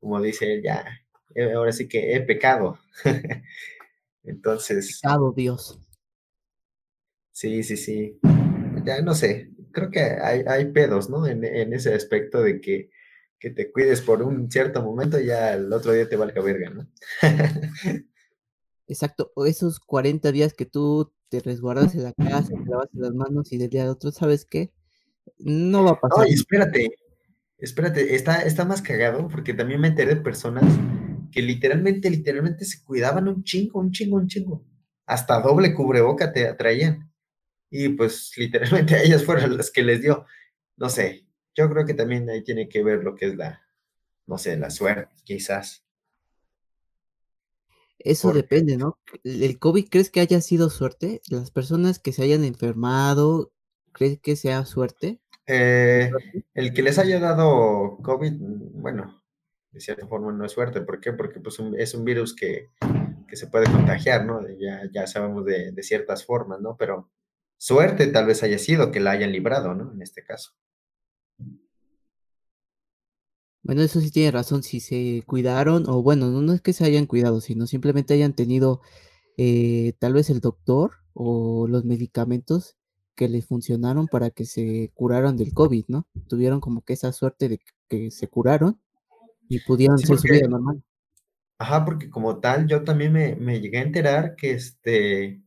[0.00, 0.84] como dice él, ya,
[1.34, 2.78] eh, ahora sí que he pecado.
[4.24, 5.78] Entonces, Pecado, Dios.
[7.32, 8.18] sí, sí, sí.
[8.84, 11.26] Ya no sé, creo que hay, hay pedos, ¿no?
[11.26, 12.90] En, en ese aspecto de que,
[13.38, 16.70] que te cuides por un cierto momento y ya el otro día te valga verga,
[16.70, 16.88] ¿no?
[18.88, 19.32] Exacto.
[19.46, 23.58] Esos 40 días que tú te resguardas en la casa, te lavas las manos y
[23.58, 24.72] del día al otro, ¿sabes qué?
[25.38, 26.24] No va a pasar.
[26.24, 26.90] No, y espérate,
[27.58, 30.64] espérate, está, está más cagado porque también me enteré de personas
[31.32, 34.64] que literalmente, literalmente se cuidaban un chingo, un chingo, un chingo.
[35.06, 37.12] Hasta doble cubreboca te traían.
[37.70, 40.26] Y pues literalmente a ellas fueron las que les dio.
[40.76, 43.62] No sé, yo creo que también ahí tiene que ver lo que es la,
[44.26, 45.85] no sé, la suerte, quizás.
[47.98, 48.98] Eso Porque- depende, ¿no?
[49.24, 51.20] ¿El COVID crees que haya sido suerte?
[51.30, 53.52] ¿Las personas que se hayan enfermado,
[53.92, 55.20] crees que sea suerte?
[55.46, 56.10] Eh,
[56.54, 59.22] el que les haya dado COVID, mm, bueno,
[59.70, 60.80] de cierta forma no es suerte.
[60.82, 61.12] ¿Por qué?
[61.12, 62.70] Porque pues, un- es un virus que,
[63.28, 64.40] que se puede contagiar, ¿no?
[64.58, 66.76] Ya, ya sabemos de, de ciertas formas, ¿no?
[66.76, 67.10] Pero
[67.58, 69.92] suerte tal vez haya sido que la hayan librado, ¿no?
[69.92, 70.52] En este caso.
[73.66, 76.84] Bueno, eso sí tiene razón, si se cuidaron, o bueno, no, no es que se
[76.84, 78.80] hayan cuidado, sino simplemente hayan tenido
[79.36, 82.76] eh, tal vez el doctor o los medicamentos
[83.16, 86.06] que les funcionaron para que se curaran del COVID, ¿no?
[86.28, 88.80] Tuvieron como que esa suerte de que se curaron
[89.48, 90.82] y pudieron Sí, hacer su vida normal.
[91.58, 95.42] Ajá, porque como tal, yo también me, me llegué a enterar que este,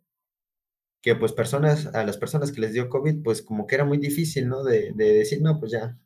[1.01, 3.97] que pues personas, a las personas que les dio COVID, pues como que era muy
[3.97, 4.63] difícil, ¿no?
[4.63, 5.97] De, de decir, no, pues ya,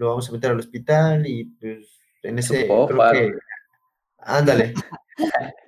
[0.00, 3.34] lo vamos a meter al hospital y pues en ese, creo que.
[4.18, 4.74] Ándale.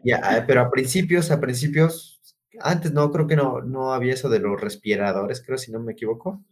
[0.03, 2.21] Ya, pero a principios, a principios,
[2.59, 5.93] antes no, creo que no, no había eso de los respiradores, creo, si no me
[5.93, 6.43] equivoco.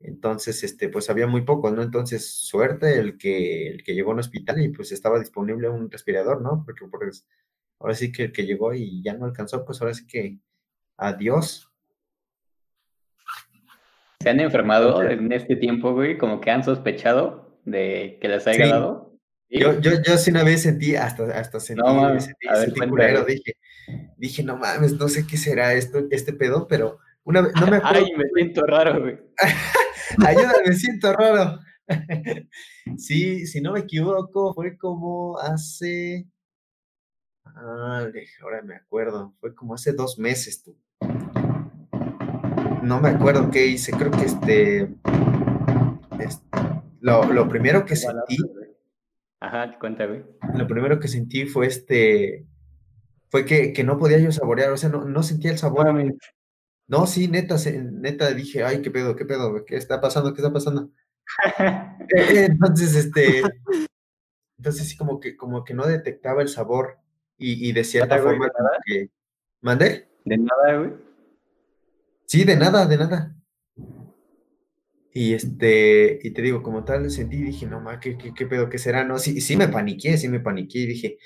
[0.00, 1.82] Entonces, este, pues había muy pocos, ¿no?
[1.82, 5.90] Entonces, suerte el que, el que llegó a un hospital y pues estaba disponible un
[5.90, 6.64] respirador, ¿no?
[6.64, 7.10] Porque, porque
[7.78, 10.38] ahora sí que el que llegó y ya no alcanzó, pues ahora sí que
[10.96, 11.70] adiós.
[14.28, 16.18] ¿Se han enfermado en este tiempo, güey?
[16.18, 18.70] Como que han sospechado de que les haya Sí.
[18.70, 19.18] dado.
[19.48, 19.58] ¿Sí?
[19.58, 22.80] Yo, yo, yo sí una vez sentí, hasta, hasta sentí, No mames, sentí, ver, sentí
[22.80, 23.54] culero, dije,
[24.18, 27.76] dije, no mames, no sé qué será esto, este pedo, pero una vez, no me
[27.78, 29.18] acuerdo, Ay, me siento raro, güey.
[30.26, 31.58] ayúdame, me siento raro.
[32.98, 36.26] Sí, si no me equivoco, fue como hace,
[37.46, 38.06] ah,
[38.42, 40.76] ahora me acuerdo, fue como hace dos meses, tú.
[42.88, 44.82] No me acuerdo qué hice, creo que este,
[46.18, 46.42] es-
[47.00, 48.38] lo, lo primero que sentí,
[49.40, 50.24] Ajá, cuenta, güey.
[50.54, 52.46] lo primero que sentí fue este,
[53.28, 55.86] fue que, que no podía yo saborear, o sea, no, no sentía el sabor.
[56.86, 57.56] No, sí, neta,
[57.92, 60.90] neta dije, ay, qué pedo, qué pedo, qué está pasando, qué está pasando.
[62.16, 63.42] Eh, Entonces, este,
[64.56, 66.96] entonces sí, como que, como que no detectaba el sabor
[67.36, 68.50] y, y de cierta forma
[68.86, 69.10] que,
[69.60, 70.08] ¿mandé?
[70.24, 71.07] De nada, güey.
[72.28, 73.34] Sí, de nada, de nada.
[75.14, 78.76] Y este, y te digo, como tal, sentí, dije, no ma, ¿qué, qué, pedo, qué
[78.76, 79.02] será?
[79.02, 81.18] No, sí, sí me paniqué, sí me paniqué y dije,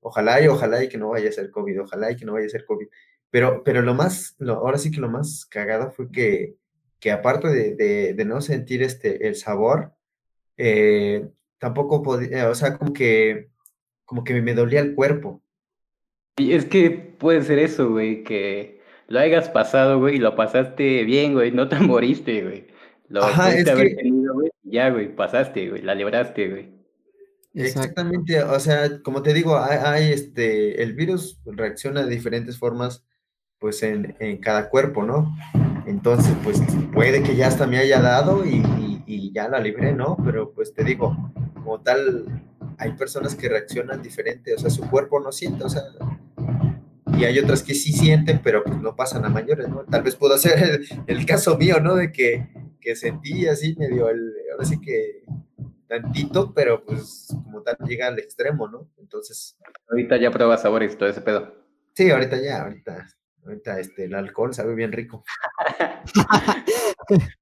[0.00, 2.46] ojalá y ojalá y que no vaya a ser COVID, ojalá y que no vaya
[2.46, 2.88] a ser COVID.
[3.30, 6.56] Pero, pero lo más, ahora sí que lo más cagado fue que,
[6.98, 9.94] que aparte de, de, no sentir este, el sabor,
[10.56, 13.50] eh, tampoco podía, o sea, como que,
[14.04, 15.40] como que me dolía el cuerpo.
[16.36, 18.77] Y es que puede ser eso, güey, que
[19.08, 22.66] lo hayas pasado, güey, y lo pasaste bien, güey, no te moriste, güey.
[23.08, 26.78] Lo Ajá, es haber que- tenido, güey, ya, güey, pasaste, güey, la libraste, güey.
[27.54, 27.80] Exacto.
[27.80, 33.04] Exactamente, o sea, como te digo, hay, hay, este, el virus reacciona de diferentes formas,
[33.58, 35.34] pues en, en cada cuerpo, ¿no?
[35.86, 36.60] Entonces, pues
[36.92, 40.16] puede que ya hasta me haya dado y, y- y ya la libré, ¿no?
[40.24, 41.16] Pero pues te digo,
[41.54, 42.26] como tal,
[42.76, 45.82] hay personas que reaccionan diferente, o sea, su cuerpo no siente, o sea,
[47.16, 49.84] y hay otras que sí sienten, pero pues no pasan a mayores, ¿no?
[49.84, 51.94] Tal vez pudo ser el, el caso mío, ¿no?
[51.96, 52.48] De que,
[52.80, 55.24] que sentí así medio el, ahora sí que
[55.88, 58.90] tantito, pero pues como tal llega al extremo, ¿no?
[58.98, 59.56] Entonces,
[59.88, 61.54] Ahorita ya pruebas sabores y todo ese pedo.
[61.94, 63.08] sí, ahorita ya, ahorita,
[63.44, 65.24] ahorita este, el alcohol sabe bien rico.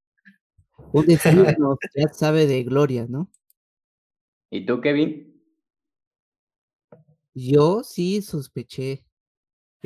[0.93, 3.31] Un desayuno ya sabe de gloria, ¿no?
[4.51, 5.43] ¿Y tú, Kevin?
[7.35, 9.05] Yo sí sospeché,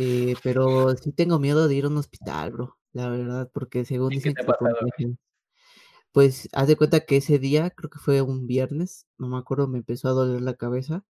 [0.02, 4.12] eh, pero sí tengo miedo de ir a un hospital, bro, la verdad, porque según
[4.12, 4.74] ¿Y qué dicen que pasado.
[6.10, 9.68] Pues haz de cuenta que ese día, creo que fue un viernes, no me acuerdo,
[9.68, 11.04] me empezó a doler la cabeza,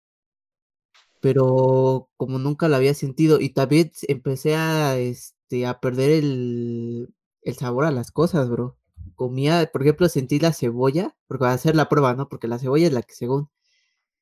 [1.21, 7.55] pero como nunca la había sentido y también empecé a, este, a perder el, el
[7.55, 8.75] sabor a las cosas, bro.
[9.13, 12.27] Comía, por ejemplo, sentí la cebolla, porque va a hacer la prueba, ¿no?
[12.27, 13.49] Porque la cebolla es la que según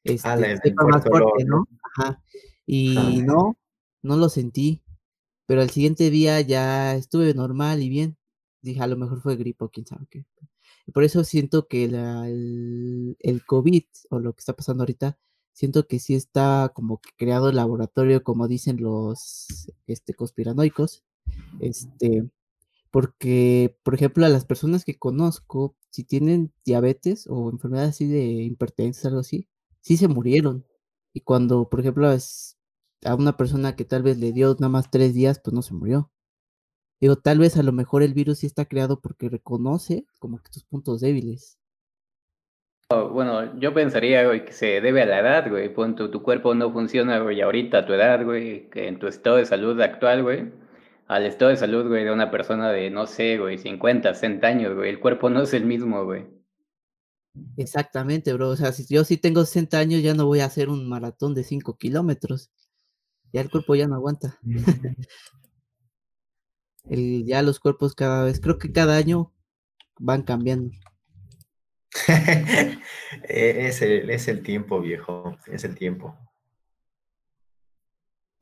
[0.03, 1.45] este, Ah, sepa más fuerte.
[1.45, 1.65] ¿no?
[1.95, 2.21] Ajá.
[2.65, 3.55] Y no,
[4.07, 4.83] no lo sentí,
[5.45, 8.17] pero al siguiente día ya estuve normal y bien.
[8.61, 10.25] Dije, a lo mejor fue gripe o quién sabe qué.
[10.93, 15.17] Por eso siento que el, el COVID o lo que está pasando ahorita,
[15.53, 19.47] siento que sí está como que creado el laboratorio, como dicen los
[19.87, 21.03] este, conspiranoicos,
[21.59, 22.29] este,
[22.91, 28.23] porque, por ejemplo, a las personas que conozco, si tienen diabetes o enfermedades así de
[28.43, 29.47] hipertensa, algo así,
[29.81, 30.65] sí se murieron.
[31.13, 32.56] Y cuando, por ejemplo, es
[33.07, 35.73] a una persona que tal vez le dio nada más tres días, pues no se
[35.73, 36.11] murió.
[36.99, 40.49] Digo, tal vez a lo mejor el virus sí está creado porque reconoce como que
[40.51, 41.59] tus puntos débiles.
[42.89, 45.73] Oh, Bueno, yo pensaría, güey, que se debe a la edad, güey.
[45.73, 49.07] Pon tu, tu cuerpo no funciona, güey, ahorita a tu edad, güey, que en tu
[49.07, 50.51] estado de salud actual, güey,
[51.07, 54.75] al estado de salud, güey, de una persona de, no sé, güey, 50, 60 años,
[54.75, 54.89] güey.
[54.89, 56.25] El cuerpo no es el mismo, güey.
[57.57, 58.49] Exactamente, bro.
[58.49, 61.35] O sea, si yo sí tengo 60 años, ya no voy a hacer un maratón
[61.35, 62.51] de 5 kilómetros.
[63.33, 64.39] Ya el cuerpo ya no aguanta.
[66.89, 69.33] El, ya los cuerpos cada vez, creo que cada año
[69.99, 70.71] van cambiando.
[73.29, 76.15] Eh, es, el, es el tiempo, viejo, es el tiempo.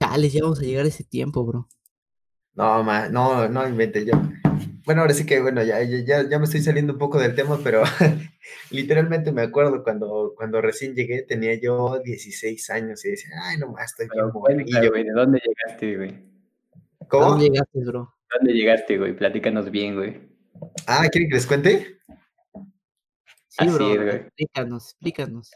[0.02, 1.70] Chales, ya vamos a llegar a ese tiempo, bro.
[2.54, 4.14] No, ma, no, no invente yo.
[4.86, 7.34] Bueno, ahora sí que, bueno, ya, ya, ya- ya me estoy saliendo un poco del
[7.36, 7.82] tema, pero
[8.72, 13.86] literalmente me acuerdo cuando, cuando recién llegué, tenía yo 16 años y decía, ay, nomás
[13.92, 14.90] estoy bien Pero morrillo.
[14.92, 16.12] güey, ¿de dónde llegaste, güey?
[17.02, 17.26] ¿A ¿Cómo?
[17.32, 18.14] dónde llegaste, bro?
[18.32, 19.16] ¿De dónde llegaste, güey?
[19.16, 20.30] Platícanos bien, güey.
[20.88, 21.98] Ah, ¿quieren que les cuente?
[23.48, 24.16] Sí, Así bro, es, güey.
[24.18, 25.52] explícanos, explícanos.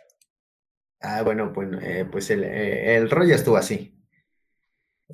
[1.01, 3.95] Ah, bueno, pues, eh, pues el, eh, el rollo estuvo así.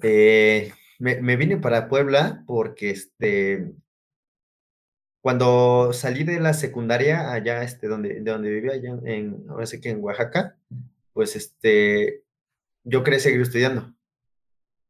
[0.02, 3.72] Eh, me, me vine para Puebla porque este,
[5.26, 8.96] cuando salí de la secundaria allá, este, donde, de donde vivía, allá
[9.50, 10.56] ahora sé que en Oaxaca,
[11.14, 12.22] pues este,
[12.84, 13.92] yo quería seguir estudiando.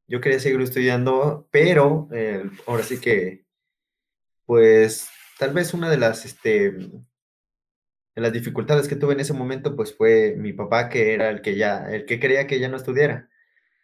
[0.07, 3.45] Yo quería seguir estudiando, pero eh, ahora sí que,
[4.45, 5.07] pues,
[5.39, 7.01] tal vez una de las, este, de
[8.15, 11.55] las dificultades que tuve en ese momento, pues fue mi papá, que era el que
[11.55, 13.29] ya, el que quería que ya no estudiara.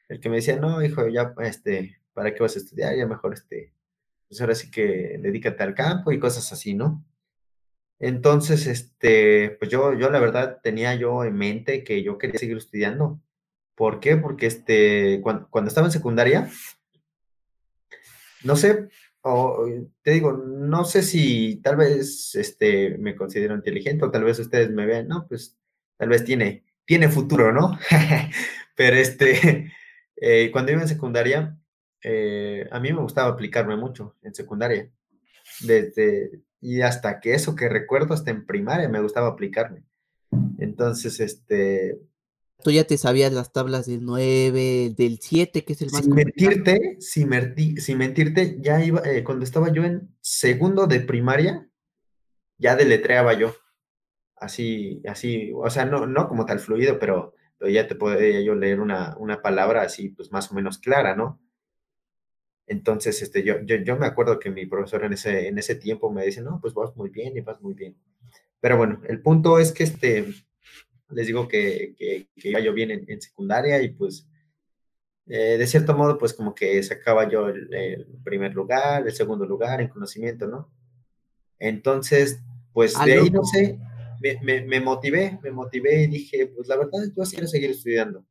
[0.09, 2.97] El que me decía, no, hijo, ya, este, ¿para qué vas a estudiar?
[2.97, 3.71] Ya mejor, este,
[4.31, 7.05] pues ahora sí que dedícate al campo y cosas así, ¿no?
[7.99, 12.55] Entonces, este, pues yo, yo la verdad tenía yo en mente que yo quería seguir
[12.55, 13.19] estudiando.
[13.75, 14.15] ¿Por qué?
[14.15, 16.49] Porque este, cuando, cuando estaba en secundaria,
[18.45, 18.87] no sé,
[19.19, 19.67] o,
[20.01, 24.71] te digo, no sé si tal vez este, me considero inteligente o tal vez ustedes
[24.71, 25.59] me vean, no, pues
[25.97, 27.77] tal vez tiene, tiene futuro, ¿no?
[28.77, 29.73] Pero este,
[30.15, 31.57] eh, cuando iba en secundaria,
[32.03, 34.89] eh, a mí me gustaba aplicarme mucho en secundaria.
[35.61, 39.83] Desde, y hasta que eso que recuerdo, hasta en primaria me gustaba aplicarme.
[40.57, 41.99] Entonces, este,
[42.63, 46.13] Tú ya te sabías las tablas del 9, del 7, que es el más sin
[46.13, 51.67] mentirte, sin, merti- sin mentirte, ya iba, eh, cuando estaba yo en segundo de primaria,
[52.59, 53.55] ya deletreaba yo.
[54.35, 58.55] Así, así, o sea, no, no como tal fluido, pero, pero ya te podía yo
[58.55, 61.39] leer una, una palabra así, pues más o menos clara, ¿no?
[62.67, 66.11] Entonces, este, yo, yo, yo me acuerdo que mi profesor en ese, en ese tiempo
[66.11, 67.95] me dice, no, pues vas muy bien y vas muy bien.
[68.59, 70.33] Pero bueno, el punto es que este,
[71.09, 74.27] les digo que, que, que iba yo bien en, en secundaria y pues
[75.27, 79.45] eh, de cierto modo, pues como que sacaba yo el, el primer lugar, el segundo
[79.45, 80.69] lugar en conocimiento, ¿no?
[81.59, 82.41] Entonces,
[82.73, 83.79] pues de ahí, no sé,
[84.19, 88.25] me, me, me motivé, me motivé y dije, pues la verdad, yo quiero seguir estudiando.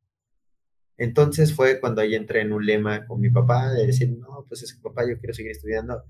[1.01, 4.61] Entonces fue cuando ahí entré en un lema con mi papá de decir, no, pues
[4.61, 6.03] es que papá, yo quiero seguir estudiando.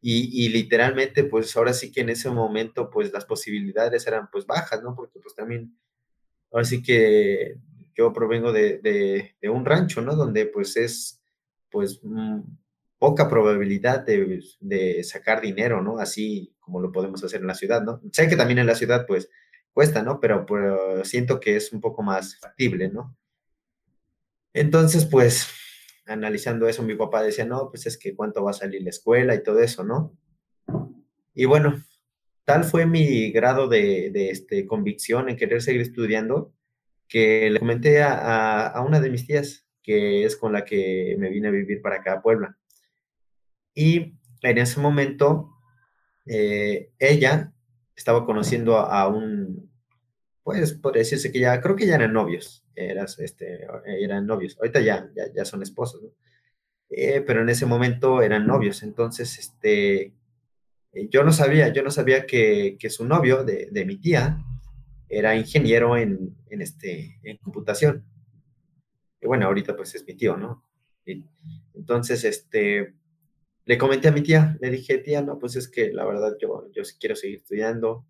[0.00, 4.82] Y, literalmente, pues ahora sí que en ese momento, pues las posibilidades eran pues bajas,
[4.82, 4.96] ¿no?
[4.96, 5.76] Porque pues también,
[6.50, 7.56] ahora sí que
[7.94, 10.16] yo provengo de, un rancho, ¿no?
[10.16, 11.20] Donde pues es,
[11.70, 12.40] pues, mm,
[12.98, 15.98] poca probabilidad de, de sacar dinero, ¿no?
[15.98, 18.00] Así como lo podemos hacer en la ciudad, ¿no?
[18.10, 19.28] Sé que también en la ciudad, pues,
[19.74, 20.18] cuesta, ¿no?
[20.18, 20.46] Pero
[21.04, 23.18] siento que es un poco más factible, ¿no?
[24.52, 25.48] Entonces, pues,
[26.06, 29.34] analizando eso, mi papá decía, no, pues es que cuánto va a salir la escuela
[29.34, 30.16] y todo eso, ¿no?
[31.34, 31.82] Y bueno,
[32.44, 36.52] tal fue mi grado de, de este, convicción en querer seguir estudiando
[37.08, 41.28] que le comenté a, a, una de mis tías, que es con la que me
[41.28, 42.56] vine a vivir para acá a Puebla.
[43.74, 45.50] Y en ese momento,
[46.26, 47.52] eh, ella
[47.96, 49.69] estaba conociendo a, un,
[50.50, 54.80] pues podría decirse que ya, creo que ya eran novios, eras, este, eran novios, ahorita
[54.80, 56.02] ya, ya, ya son esposos.
[56.90, 60.12] Eh, pero en ese momento eran novios, entonces, este,
[61.08, 64.38] yo no sabía, yo no sabía que, que su novio de, de, mi tía
[65.08, 68.04] era ingeniero en, en, este, en computación.
[69.20, 70.64] Y bueno, ahorita pues es mi tío, ¿no?
[71.74, 72.94] Entonces, este,
[73.66, 76.68] le comenté a mi tía, le dije, tía, no, pues es que la verdad yo,
[76.72, 78.04] yo quiero seguir estudiando,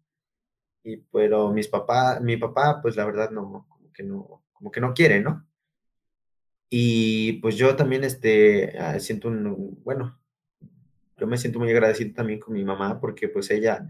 [0.83, 4.81] y pero mis papás, mi papá, pues la verdad no, como que no, como que
[4.81, 5.47] no quiere, ¿no?
[6.71, 10.19] Y pues yo también, este, siento un, bueno,
[11.19, 13.87] yo me siento muy agradecido también con mi mamá, porque pues ella,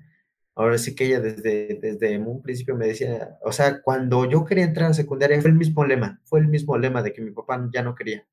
[0.55, 4.64] ahora sí que ella desde, desde un principio me decía, o sea, cuando yo quería
[4.64, 7.68] entrar a secundaria fue el mismo lema, fue el mismo lema de que mi papá
[7.72, 8.26] ya no quería.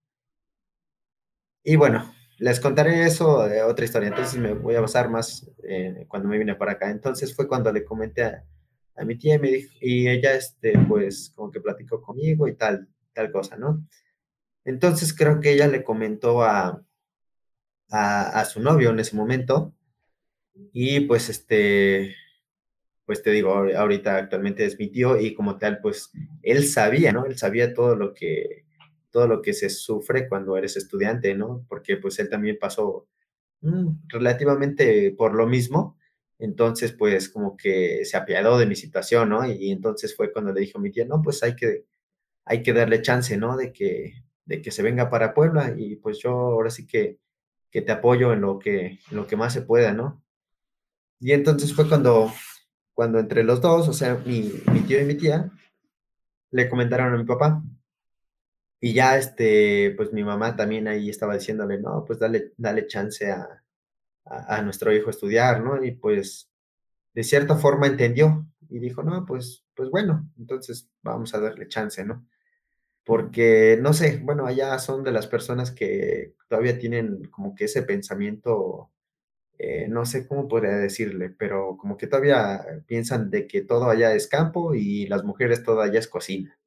[1.63, 6.05] Y bueno, les contaré eso, eh, otra historia, entonces me voy a basar más eh,
[6.07, 6.89] cuando me vine para acá.
[6.89, 8.43] Entonces fue cuando le comenté a,
[9.05, 12.87] mi tía y, me dijo, y ella, este, pues, como que platicó conmigo y tal,
[13.13, 13.85] tal cosa, ¿no?
[14.65, 16.83] Entonces creo que ella le comentó a,
[17.89, 19.73] a, a su novio en ese momento
[20.73, 22.15] y pues, este,
[23.05, 26.11] pues te digo, ahorita actualmente es mi tío y como tal, pues,
[26.43, 27.25] él sabía, ¿no?
[27.25, 28.66] Él sabía todo lo que
[29.11, 31.65] todo lo que se sufre cuando eres estudiante, ¿no?
[31.67, 33.07] Porque pues él también pasó
[33.61, 35.97] mmm, relativamente por lo mismo,
[36.39, 39.45] entonces pues como que se apiadó de mi situación, ¿no?
[39.45, 41.85] Y, y, entonces fue cuando le dijo a mi tía, no, pues hay que,
[42.45, 43.57] hay que darle chance, ¿no?
[43.57, 44.13] De que,
[44.45, 47.19] de que se venga para Puebla y pues yo ahora sí que,
[47.71, 50.23] que te apoyo en lo que, en lo que más se pueda, ¿no?
[51.19, 52.31] Y entonces fue cuando,
[52.93, 55.51] cuando entre los dos, o sea, mi, mi tío y mi tía,
[56.51, 57.61] le comentaron a mi papá,
[58.79, 63.31] y ya, este, pues mi mamá también ahí estaba diciéndole, no, pues dale, dale chance
[63.31, 63.63] a,
[64.25, 65.83] a, a, nuestro hijo estudiar, ¿no?
[65.83, 66.49] Y pues
[67.13, 72.03] de cierta forma entendió, y dijo, no, pues, pues bueno, entonces vamos a darle chance,
[72.05, 72.25] ¿no?
[73.05, 77.83] Porque, no sé, bueno, allá son de las personas que todavía tienen como que ese
[77.83, 78.91] pensamiento,
[79.59, 84.13] eh, no sé cómo podría decirle, pero como que todavía piensan de que todo allá
[84.13, 86.59] es campo y las mujeres todo allá es cocina.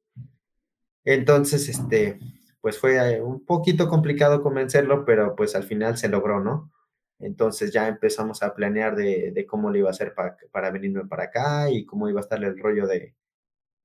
[1.03, 2.19] Entonces, este,
[2.61, 6.71] pues fue eh, un poquito complicado convencerlo, pero pues al final se logró, ¿no?
[7.19, 11.25] Entonces ya empezamos a planear de, cómo le iba a hacer para, para venirme para
[11.25, 13.15] acá y cómo iba a estar el rollo de,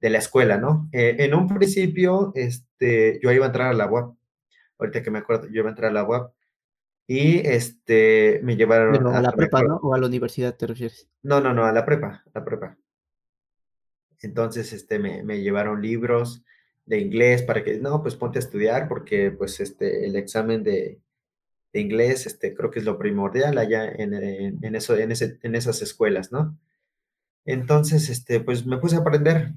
[0.00, 0.88] de la escuela, ¿no?
[0.92, 4.16] Eh, en un principio, este, yo iba a entrar a la UAP.
[4.78, 6.32] Ahorita que me acuerdo, yo iba a entrar a la UAP.
[7.08, 9.76] Y este, me llevaron a la prepa, ¿no?
[9.76, 11.08] ¿O a la universidad te refieres?
[11.22, 12.76] No, no, no, a la prepa, a la prepa.
[14.20, 16.44] Entonces, este, me, me llevaron libros
[16.86, 21.00] de inglés para que, no, pues ponte a estudiar porque, pues, este, el examen de,
[21.72, 25.56] de inglés, este, creo que es lo primordial allá en, en, eso, en, ese, en
[25.56, 26.58] esas escuelas, ¿no?
[27.44, 29.52] Entonces, este, pues me puse a aprender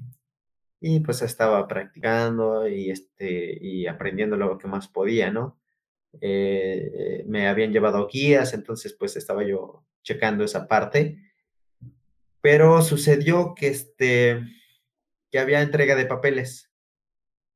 [0.80, 5.58] y pues estaba practicando y, este, y aprendiendo lo que más podía, ¿no?
[6.20, 11.18] Eh, me habían llevado guías, entonces pues estaba yo checando esa parte,
[12.40, 14.40] pero sucedió que, este,
[15.30, 16.69] que había entrega de papeles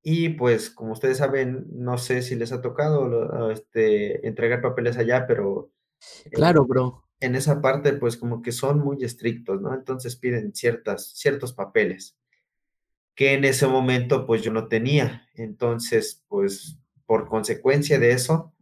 [0.05, 5.27] y pues como ustedes saben, no sé si les ha tocado este, entregar papeles allá,
[5.27, 5.73] pero...
[6.31, 7.03] Claro, bro.
[7.19, 9.75] En esa parte pues como que son muy estrictos, ¿no?
[9.75, 12.17] Entonces piden ciertas, ciertos papeles
[13.15, 15.29] que en ese momento pues yo no tenía.
[15.35, 16.77] Entonces, pues
[17.07, 18.53] por consecuencia de eso,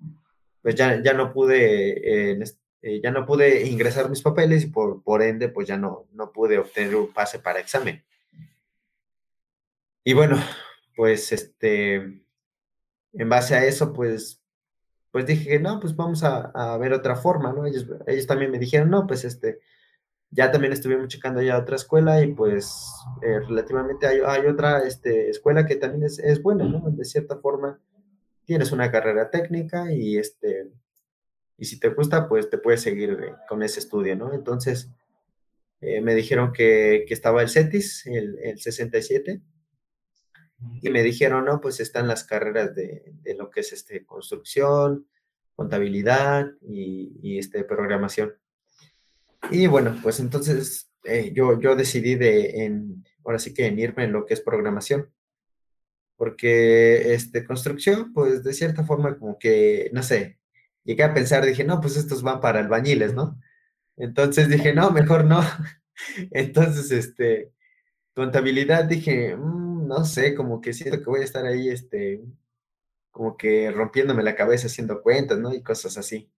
[0.62, 2.44] pues ya, ya no pude, eh,
[2.82, 6.32] eh, ya no pude ingresar mis papeles y por, por ende pues ya no, no
[6.32, 8.04] pude obtener un pase para examen.
[10.04, 10.36] Y bueno,
[10.96, 11.94] pues este,
[13.12, 14.40] en base a eso, pues,
[15.10, 17.66] pues dije que no, pues vamos a, ver otra forma, ¿no?
[17.66, 19.60] Ellos, ellos también me dijeron, no, pues este,
[20.30, 22.90] ya también estuvimos checando ya otra escuela y pues
[23.20, 26.90] eh, relativamente hay, hay, otra este, escuela que también es, es, buena, ¿no?
[26.90, 27.78] De cierta forma
[28.46, 30.70] tienes una carrera técnica y este
[31.58, 34.32] y si te gusta pues te puedes seguir con ese estudio, ¿no?
[34.32, 34.90] Entonces
[35.82, 39.42] eh, me dijeron que, que, estaba el CETIS, el, el, 67
[40.80, 45.06] y me dijeron, no, pues están las carreras de, de lo que es este, construcción,
[45.54, 48.34] contabilidad y, y este, programación.
[49.50, 52.70] Y bueno, pues entonces eh, yo, yo decidí de,
[53.24, 55.10] ahora sí que en irme en lo que es programación.
[56.16, 60.38] Porque este, construcción, pues de cierta forma como que, no sé,
[60.84, 63.40] llegué a pensar, dije, no, pues estos van para albañiles, ¿no?
[63.96, 65.42] Entonces dije, no, mejor no.
[66.30, 67.52] Entonces, este,
[68.14, 72.24] contabilidad, dije, mm, no sé, como que siento que voy a estar ahí, este,
[73.10, 75.54] como que rompiéndome la cabeza haciendo cuentas, ¿no?
[75.54, 76.30] Y cosas así.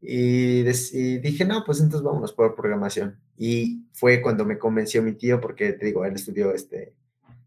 [0.00, 3.20] Y, dije, no, pues entonces vámonos por programación.
[3.36, 6.94] Y fue cuando me convenció mi tío, porque te digo, él estudió este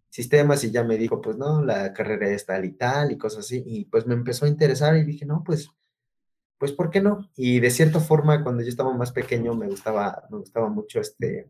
[0.10, 3.46] sistemas y ya me dijo, pues no, la carrera es tal y tal y cosas
[3.46, 3.64] así.
[3.66, 5.70] Y pues me empezó a interesar y dije, no, pues,
[6.58, 7.30] pues, ¿por qué no?
[7.36, 11.50] Y de cierta forma, cuando yo estaba más pequeño, me gustaba, me gustaba mucho este,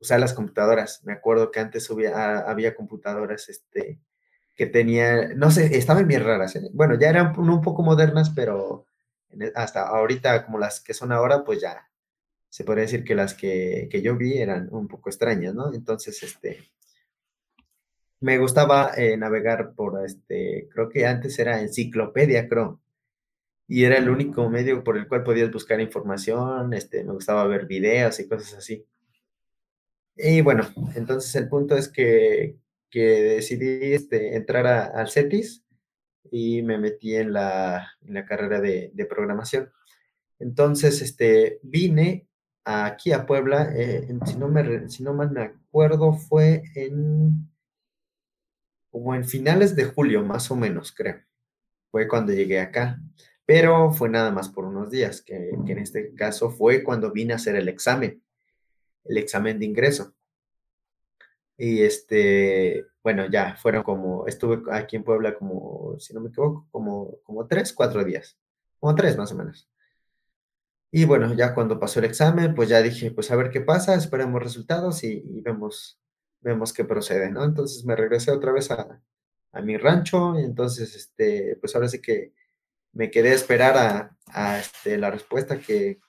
[0.00, 1.02] usar las computadoras.
[1.04, 4.00] Me acuerdo que antes había, había computadoras, este,
[4.54, 6.56] que tenía, no sé, estaban bien raras.
[6.56, 6.68] ¿eh?
[6.72, 8.86] Bueno, ya eran un poco modernas, pero
[9.38, 11.88] e, hasta ahorita como las que son ahora, pues ya
[12.48, 15.74] se podría decir que las que, que yo vi eran un poco extrañas, ¿no?
[15.74, 16.70] Entonces, este,
[18.20, 22.80] me gustaba eh, navegar por, este, creo que antes era enciclopedia, creo,
[23.68, 27.66] y era el único medio por el cual podías buscar información, este, me gustaba ver
[27.66, 28.86] videos y cosas así.
[30.16, 30.64] Y bueno,
[30.94, 32.56] entonces el punto es que,
[32.90, 35.64] que decidí este, entrar a, al CETIS
[36.30, 39.70] y me metí en la, en la carrera de, de, programación.
[40.38, 42.28] Entonces, este, vine
[42.64, 47.48] aquí a Puebla, eh, si, no me, si no mal me acuerdo, fue en
[48.90, 51.20] como en finales de julio, más o menos, creo.
[51.90, 52.98] Fue cuando llegué acá.
[53.44, 57.34] Pero fue nada más por unos días, que, que en este caso fue cuando vine
[57.34, 58.22] a hacer el examen,
[59.08, 60.14] el examen de ingreso.
[61.58, 66.68] Y este, bueno, ya fueron como, estuve aquí en Puebla como, si no me equivoco,
[66.70, 68.38] como, como tres, cuatro días,
[68.78, 69.68] como tres más o menos.
[70.90, 73.94] Y bueno, ya cuando pasó el examen, pues ya dije, pues a ver qué pasa,
[73.94, 76.00] esperemos resultados y, y vemos,
[76.40, 77.44] vemos qué procede, ¿no?
[77.44, 79.02] Entonces me regresé otra vez a,
[79.52, 82.32] a, mi rancho y entonces, este, pues ahora sí que
[82.92, 86.00] me quedé a esperar a, a este, la respuesta que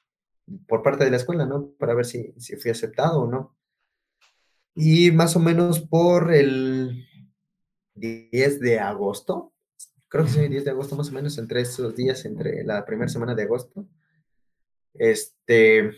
[0.67, 1.71] por parte de la escuela, ¿no?
[1.77, 3.55] Para ver si, si fui aceptado o no.
[4.75, 7.05] Y más o menos por el
[7.95, 9.53] 10 de agosto,
[10.07, 12.85] creo que es el 10 de agosto más o menos, entre esos días, entre la
[12.85, 13.87] primera semana de agosto,
[14.93, 15.91] este,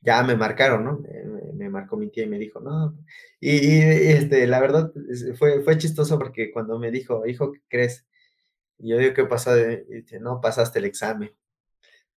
[0.00, 0.98] ya me marcaron, ¿no?
[0.98, 2.96] Me, me marcó mi tía y me dijo, no,
[3.40, 3.80] y, y,
[4.12, 4.92] este, la verdad
[5.38, 8.06] fue, fue chistoso porque cuando me dijo, hijo, ¿qué crees?
[8.78, 9.56] Y yo digo, ¿qué pasó?
[9.58, 11.30] Y dice, no, pasaste el examen.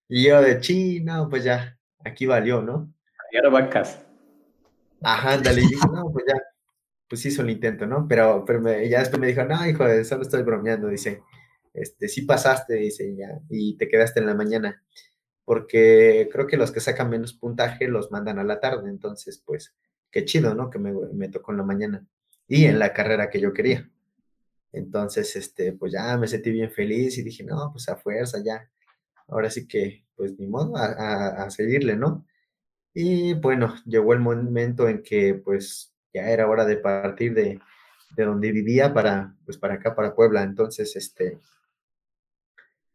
[0.08, 2.92] Y yo de, chi, no, pues ya, aquí valió, ¿no?
[3.32, 4.04] Y ahora vacas.
[5.02, 6.34] Ajá, ándale, y dije, no, pues ya,
[7.08, 8.06] pues hizo el intento, ¿no?
[8.08, 11.22] Pero, pero me- ya después me dijo, no, hijo, solo estoy bromeando, dice,
[11.74, 14.82] este, sí pasaste, dice, ya, y te quedaste en la mañana,
[15.44, 19.74] porque creo que los que sacan menos puntaje los mandan a la tarde, entonces, pues,
[20.10, 20.70] qué chido, ¿no?
[20.70, 22.06] Que me, me tocó en la mañana
[22.48, 23.90] y en la carrera que yo quería.
[24.72, 28.68] Entonces, este, pues ya me sentí bien feliz y dije, no, pues a fuerza, ya,
[29.28, 32.26] ahora sí que, pues ni modo, a, a- a seguirle, ¿no?
[32.94, 37.60] Y bueno, llegó el momento en que pues ya era hora de partir de,
[38.16, 40.42] de donde vivía para, pues para acá, para Puebla.
[40.44, 41.38] Entonces, este,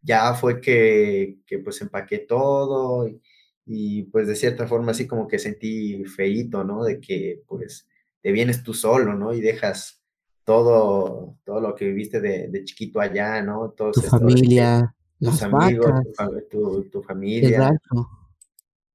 [0.01, 3.21] ya fue que, que pues empaqué todo y,
[3.65, 6.83] y, pues de cierta forma así como que sentí feíto, ¿no?
[6.83, 7.87] De que pues
[8.21, 9.33] te vienes tú solo, ¿no?
[9.33, 10.01] Y dejas
[10.45, 13.71] todo, todo lo que viviste de, de chiquito allá, ¿no?
[13.71, 17.69] Todos Tu familia, tus amigos, vacas, tu, tu- familia.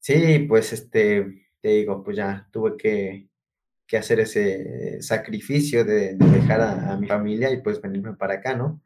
[0.01, 3.29] Sí, pues este, te digo, pues ya tuve que,
[3.87, 8.35] que hacer ese sacrificio de, de dejar a, a mi familia y pues venirme para
[8.37, 8.83] acá, ¿no?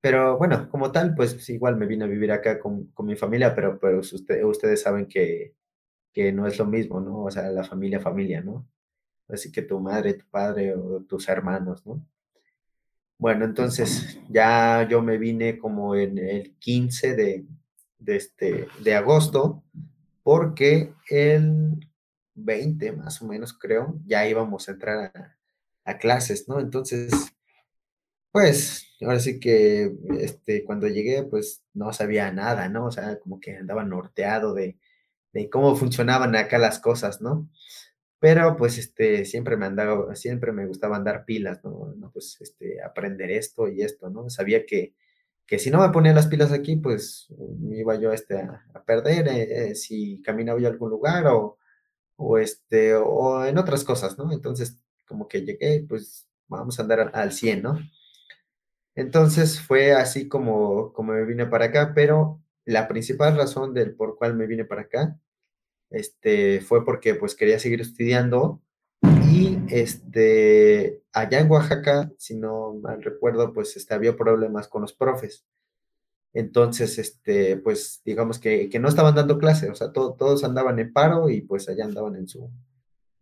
[0.00, 3.54] Pero bueno, como tal, pues igual me vine a vivir acá con, con mi familia,
[3.54, 5.54] pero, pero usted- ustedes saben que,
[6.12, 7.24] que no es lo mismo, ¿no?
[7.24, 8.68] O sea, la familia, familia, ¿no?
[9.28, 12.04] Así que tu madre, tu padre o tus hermanos, ¿no?
[13.18, 17.46] Bueno, entonces ya yo me vine como en el 15 de,
[18.06, 19.64] este, de agosto,
[20.22, 21.88] porque el
[22.34, 25.36] 20 más o menos creo, ya íbamos a entrar a,
[25.84, 26.60] a clases, ¿no?
[26.60, 27.12] Entonces,
[28.30, 32.86] pues ahora sí que este, cuando llegué, pues no sabía nada, ¿no?
[32.86, 34.78] O sea, como que andaba norteado de,
[35.32, 37.48] de cómo funcionaban acá las cosas, ¿no?
[38.20, 41.94] Pero pues este, siempre me andaba, siempre me gustaba andar pilas, ¿no?
[41.96, 42.10] ¿no?
[42.10, 44.28] Pues este, aprender esto y esto, ¿no?
[44.28, 44.94] Sabía que,
[45.46, 47.28] que si no me ponía las pilas aquí, pues
[47.60, 51.26] me iba yo este, a, a perder eh, eh, si caminaba yo a algún lugar
[51.28, 51.58] o,
[52.16, 54.32] o, este, o en otras cosas, ¿no?
[54.32, 57.78] Entonces, como que llegué, pues vamos a andar al 100, ¿no?
[58.94, 64.16] Entonces fue así como, como me vine para acá, pero la principal razón del por
[64.18, 65.18] cual me vine para acá
[65.90, 68.60] este, fue porque pues quería seguir estudiando
[69.30, 74.92] y este, allá en Oaxaca, si no mal recuerdo, pues este, había problemas con los
[74.94, 75.44] profes.
[76.34, 80.78] Entonces, este, pues digamos que, que no estaban dando clase, o sea, to- todos andaban
[80.78, 82.50] en paro y pues allá andaban en su,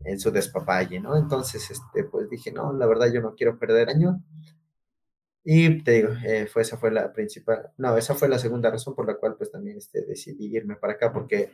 [0.05, 1.17] en su despapalle, ¿no?
[1.19, 4.23] Entonces, este, pues dije, no, la verdad yo no quiero perder año.
[5.45, 8.95] Y te digo, eh, fue, esa fue la principal, no, esa fue la segunda razón
[8.97, 11.51] por la cual pues también este, decidí irme para acá, porque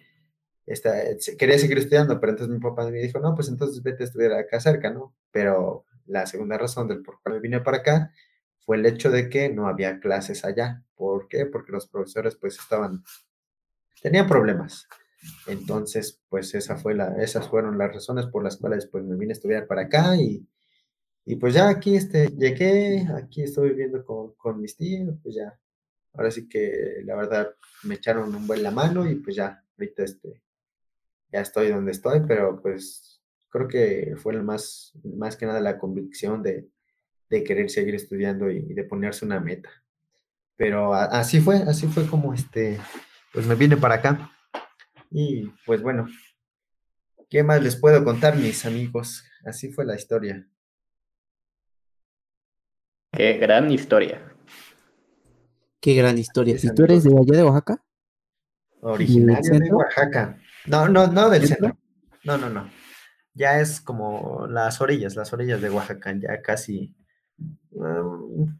[0.66, 0.94] esta,
[1.38, 4.32] quería seguir estudiando, pero entonces mi papá me dijo, no, pues entonces vete a estudiar
[4.32, 5.14] acá cerca, ¿no?
[5.30, 8.12] Pero la segunda razón del por cual me vine para acá
[8.60, 10.82] fue el hecho de que no había clases allá.
[10.94, 11.46] ¿Por qué?
[11.46, 13.02] Porque los profesores pues estaban,
[14.00, 14.86] tenían problemas.
[15.46, 19.32] Entonces, pues esa fue la, esas fueron las razones por las cuales pues me vine
[19.32, 20.46] a estudiar para acá y,
[21.24, 25.58] y pues ya aquí este, llegué, aquí estoy viviendo con, con mis tíos, pues ya,
[26.14, 27.54] ahora sí que la verdad
[27.84, 30.42] me echaron un buen la mano y pues ya, ahorita este,
[31.33, 36.43] ya estoy donde estoy, pero pues creo que fue más, más que nada la convicción
[36.43, 36.68] de,
[37.30, 39.70] de querer seguir estudiando y, y de ponerse una meta.
[40.57, 42.78] Pero a- así fue, así fue como este,
[43.33, 44.30] pues me vine para acá.
[45.11, 46.07] Y pues bueno,
[47.28, 49.24] ¿qué más les puedo contar, mis amigos?
[49.45, 50.47] Así fue la historia.
[53.12, 54.20] Qué gran historia.
[55.80, 56.57] Qué gran historia.
[56.62, 57.83] ¿Y tú eres de allá de Oaxaca?
[58.80, 59.72] Originario de?
[59.72, 60.39] Oaxaca.
[60.66, 61.76] No, no, no del ¿Centro?
[62.24, 62.70] No, no, no.
[63.34, 66.94] Ya es como las orillas, las orillas de Oaxaca, ya casi.
[67.70, 68.58] um,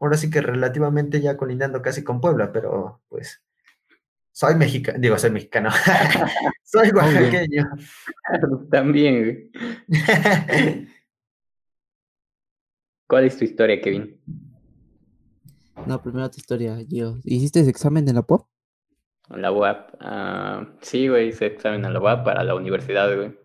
[0.00, 3.42] ahora sí que relativamente ya colindando casi con Puebla, pero pues
[4.32, 5.70] soy mexicano, digo, soy mexicano.
[6.64, 7.70] soy oaxaqueño.
[8.70, 9.50] También, güey.
[13.06, 14.18] ¿Cuál es tu historia, Kevin?
[15.86, 17.18] No, primero tu historia, Gio.
[17.24, 18.46] ¿Hiciste ese examen en la POP?
[19.36, 19.96] La UAP.
[20.00, 23.36] Ah, sí, güey, hice examen a la UAP para la universidad, güey.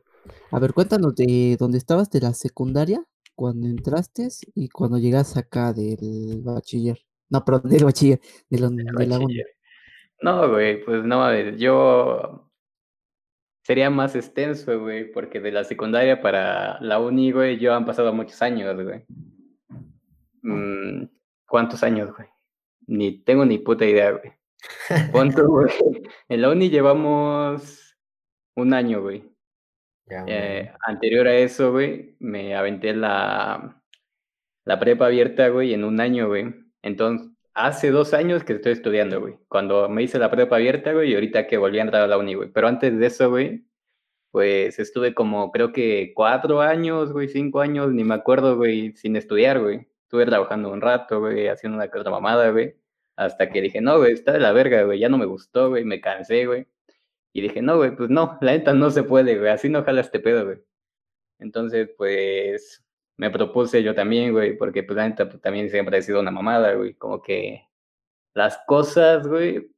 [0.51, 3.03] A ver, cuéntanos de dónde estabas de la secundaria,
[3.35, 6.99] cuando entraste y cuando llegas acá del bachiller.
[7.29, 8.19] No, perdón, del bachiller,
[8.49, 9.25] de la, de la uni.
[9.25, 9.57] Bachiller.
[10.21, 12.49] No, güey, pues no, a ver, yo
[13.61, 18.13] sería más extenso, güey, porque de la secundaria para la uni, güey, yo han pasado
[18.13, 19.05] muchos años, güey.
[20.41, 21.09] Mm,
[21.45, 22.29] ¿Cuántos años, güey?
[22.87, 24.36] Ni tengo ni puta idea, güey.
[25.11, 25.71] Pon tú, güey.
[26.29, 27.97] En la uni llevamos
[28.55, 29.23] un año, güey.
[30.09, 30.77] Eh, año.
[30.85, 33.81] anterior a eso, güey, me aventé la,
[34.63, 36.53] la prepa abierta, güey, en un año, güey.
[36.81, 39.37] Entonces, hace dos años que estoy estudiando, güey.
[39.47, 42.17] Cuando me hice la prepa abierta, güey, y ahorita que volví a entrar a la
[42.17, 42.49] uni, güey.
[42.51, 43.65] Pero antes de eso, güey,
[44.31, 49.15] pues estuve como, creo que cuatro años, güey, cinco años, ni me acuerdo, güey, sin
[49.15, 49.87] estudiar, güey.
[50.03, 52.75] Estuve trabajando un rato, güey, haciendo una otra mamada, güey.
[53.17, 55.83] Hasta que dije, no, güey, está de la verga, güey, ya no me gustó, güey,
[55.85, 56.67] me cansé, güey.
[57.33, 60.01] Y dije, no, güey, pues no, la neta no se puede, güey, así no jala
[60.01, 60.59] este pedo, güey.
[61.39, 62.85] Entonces, pues,
[63.17, 66.31] me propuse yo también, güey, porque pues la neta pues, también siempre he sido una
[66.31, 67.67] mamada, güey, como que
[68.33, 69.71] las cosas, güey,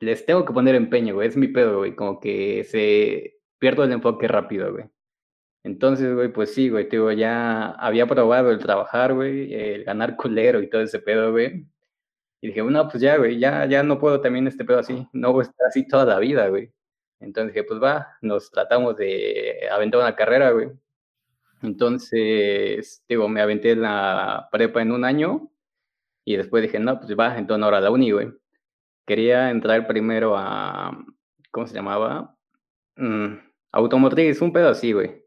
[0.00, 3.92] les tengo que poner empeño, güey, es mi pedo, güey, como que se pierdo el
[3.92, 4.86] enfoque rápido, güey.
[5.64, 6.88] Entonces, güey, pues sí, güey,
[7.18, 11.66] ya había probado el trabajar, güey, el ganar culero y todo ese pedo, güey.
[12.46, 15.40] Dije, no, pues ya, güey, ya, ya no puedo también este pedo así, no voy
[15.42, 16.72] a estar así toda la vida, güey.
[17.20, 20.70] Entonces dije, pues va, nos tratamos de aventar una carrera, güey.
[21.62, 25.50] Entonces, digo, me aventé la prepa en un año
[26.24, 28.32] y después dije, no, pues va, entonces ahora la uni, güey.
[29.06, 30.96] Quería entrar primero a,
[31.50, 32.36] ¿cómo se llamaba?
[32.96, 33.38] Mm,
[33.72, 35.25] automotriz, un pedo así, güey.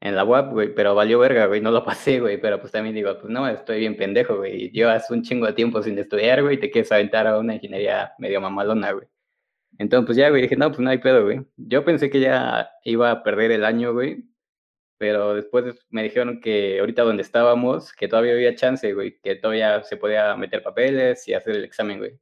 [0.00, 2.94] En la web, güey, pero valió verga, güey, no lo pasé, güey, pero pues también
[2.94, 4.70] digo, pues no, estoy bien pendejo, güey.
[4.70, 8.12] Llevas un chingo de tiempo sin estudiar, güey, y te quieres aventar a una ingeniería
[8.18, 9.06] medio mamalona, güey.
[9.78, 11.40] Entonces, pues ya, güey, dije, no, pues no hay pedo, güey.
[11.56, 14.24] Yo pensé que ya iba a perder el año, güey,
[14.98, 19.82] pero después me dijeron que ahorita donde estábamos, que todavía había chance, güey, que todavía
[19.84, 22.18] se podía meter papeles y hacer el examen, güey.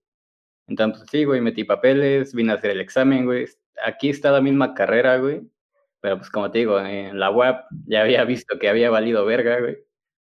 [0.69, 3.47] Entonces, pues, sí, güey, metí papeles, vine a hacer el examen, güey.
[3.85, 5.43] Aquí está la misma carrera, güey,
[6.07, 9.59] pero pues como te digo, en la web ya había visto que había valido verga,
[9.59, 9.77] güey.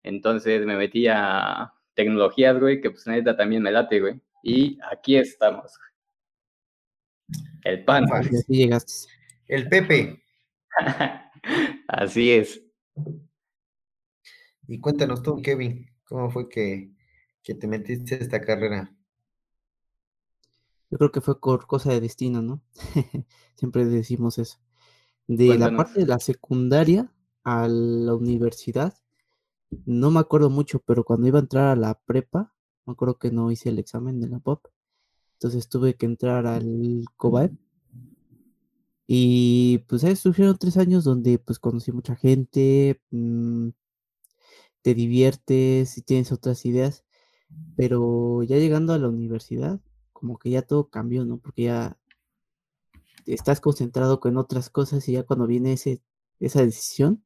[0.02, 4.20] Entonces me metí a tecnologías, güey, que pues neta también me late, güey.
[4.42, 5.72] Y aquí estamos.
[7.64, 8.04] El pan.
[8.06, 8.92] Y así llegaste.
[9.48, 10.22] El Pepe.
[11.88, 12.62] Así es.
[14.68, 16.90] Y cuéntanos tú, Kevin, ¿cómo fue que,
[17.42, 18.94] que te metiste a esta carrera?
[20.90, 22.60] Yo creo que fue por cosa de destino, ¿no?
[23.56, 24.58] Siempre decimos eso.
[25.26, 27.12] De la parte de la secundaria
[27.44, 28.94] a la universidad,
[29.86, 32.52] no me acuerdo mucho, pero cuando iba a entrar a la prepa,
[32.86, 34.66] me acuerdo que no hice el examen de la POP.
[35.34, 37.52] Entonces tuve que entrar al COBAEP.
[39.06, 43.70] Y pues ahí estuvieron tres años donde pues conocí mucha gente, mm,
[44.82, 47.04] te diviertes y tienes otras ideas,
[47.76, 49.80] pero ya llegando a la universidad,
[50.12, 51.38] como que ya todo cambió, ¿no?
[51.38, 51.98] Porque ya
[53.26, 56.02] estás concentrado con otras cosas y ya cuando viene ese,
[56.40, 57.24] esa decisión,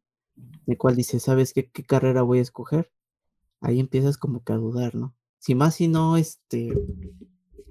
[0.67, 2.93] de cuál dices, ¿sabes qué, qué carrera voy a escoger?
[3.61, 5.15] Ahí empiezas como que a dudar, ¿no?
[5.39, 6.73] Si más si no, este,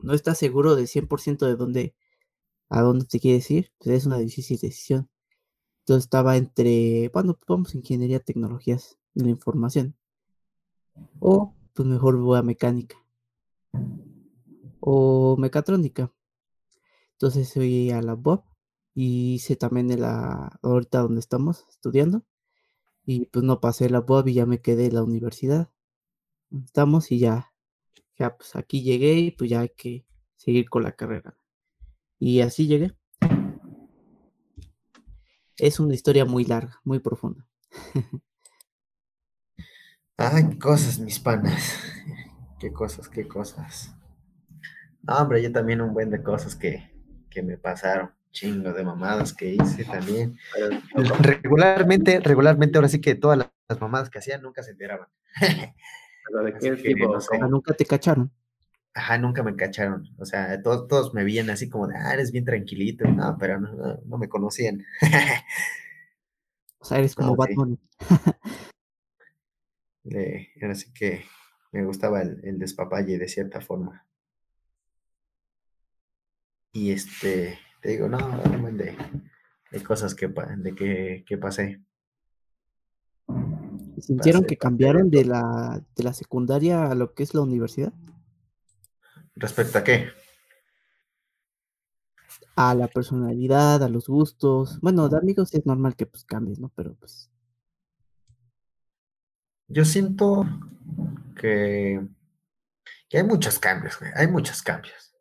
[0.01, 1.95] no estás seguro del 100% de dónde,
[2.69, 5.09] a dónde te quieres ir, pues es una difícil decisión.
[5.79, 9.95] Entonces estaba entre, bueno, pues vamos a ingeniería, tecnologías de la información.
[11.19, 12.95] O pues mejor voy a mecánica.
[14.79, 16.11] O mecatrónica.
[17.15, 18.45] Entonces fui a la BOP
[18.93, 20.03] y hice también de
[20.61, 22.25] ahorita donde estamos estudiando.
[23.05, 25.69] Y pues no pasé la BOP y ya me quedé en la universidad.
[26.51, 27.53] Estamos y ya,
[28.17, 30.05] ya pues aquí llegué y pues ya hay que
[30.35, 31.37] seguir con la carrera.
[32.19, 32.95] Y así llegué.
[35.57, 37.47] Es una historia muy larga, muy profunda.
[40.17, 41.77] Ay, qué cosas, mis panas.
[42.59, 43.95] Qué cosas, qué cosas.
[45.03, 46.94] No, hombre, yo también un buen de cosas que,
[47.35, 48.11] que me pasaron.
[48.31, 50.37] Chingo de mamadas que hice también.
[50.53, 55.07] Pero, Regularmente, regularmente, ahora sí que todas las- las mamadas que hacían nunca se enteraban.
[56.25, 57.13] pero ¿de qué Así que tipo?
[57.13, 57.37] no sé.
[57.41, 58.31] Ah, nunca te cacharon.
[58.93, 60.07] Ajá, nunca me cacharon.
[60.17, 63.05] O sea, todos, todos me veían así como de, ah, eres bien tranquilito.
[63.07, 64.83] No, pero no, no- no me conocían.
[66.77, 67.55] O sea, eres como No, sí.
[67.55, 67.79] Batman.
[70.75, 71.25] Sí que
[71.71, 74.05] me gustaba el, el despapalle de cierta forma.
[76.75, 78.17] Y este, te digo, no,
[78.59, 78.97] buen de,
[79.71, 81.81] de cosas que, de que, que pasé.
[83.95, 87.39] ¿Y ¿Sintieron Pasé, que cambiaron de la, de la secundaria a lo que es la
[87.39, 87.93] universidad?
[89.37, 90.09] ¿Respecto a qué?
[92.57, 94.77] A la personalidad, a los gustos.
[94.81, 96.73] Bueno, de amigos es normal que pues cambies, ¿no?
[96.75, 97.31] Pero pues
[99.69, 100.45] Yo siento
[101.39, 102.05] que,
[103.07, 105.14] que hay muchos cambios, güey, hay muchos cambios.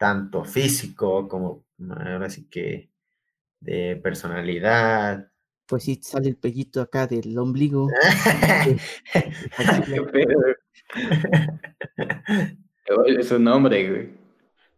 [0.00, 2.88] Tanto físico como ahora sí que
[3.60, 5.30] de personalidad.
[5.66, 7.86] pues sí sale el pellito acá del ombligo.
[9.86, 10.40] ¿Qué pedo?
[12.86, 14.10] Te vuelves un hombre, güey.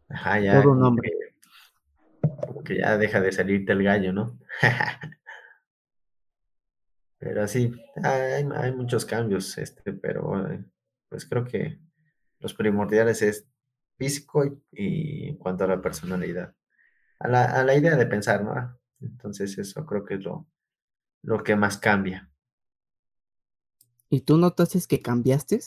[0.09, 0.61] Ajá, ya.
[0.61, 1.09] Todo un como hombre.
[1.11, 1.23] que-
[2.49, 4.37] como que ya deja de salirte el gallo, ¿no?
[7.19, 10.65] Pero sí, hay, hay muchos cambios, este, pero eh,
[11.09, 11.79] pues creo que
[12.41, 13.47] los primordiales es
[13.97, 16.55] físico y, y en cuanto a la personalidad,
[17.21, 18.79] a la, a la idea de pensar, ¿no?
[19.01, 20.47] Entonces eso creo que es lo,
[21.23, 22.31] lo que más cambia.
[24.09, 25.59] ¿Y tú notaste que cambiaste?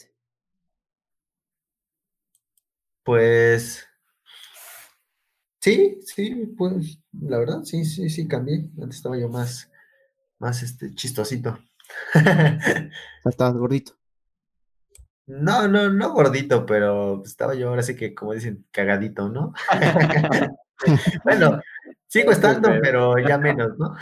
[3.04, 3.88] Pues
[5.62, 8.70] sí, sí, pues la verdad, sí, sí, sí, cambié.
[8.82, 9.72] Antes estaba yo más,
[10.40, 11.60] más este, chistosito.
[13.26, 13.94] Estabas gordito.
[15.28, 19.54] No, no, no gordito, pero estaba yo ahora sí que, como dicen, cagadito, ¿no?
[21.24, 21.62] bueno,
[22.08, 23.96] sigo estando, pero ya menos, ¿no?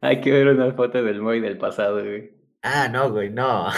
[0.00, 2.32] Hay que ver una foto del Moy del pasado, güey.
[2.62, 3.68] Ah, no, güey, no.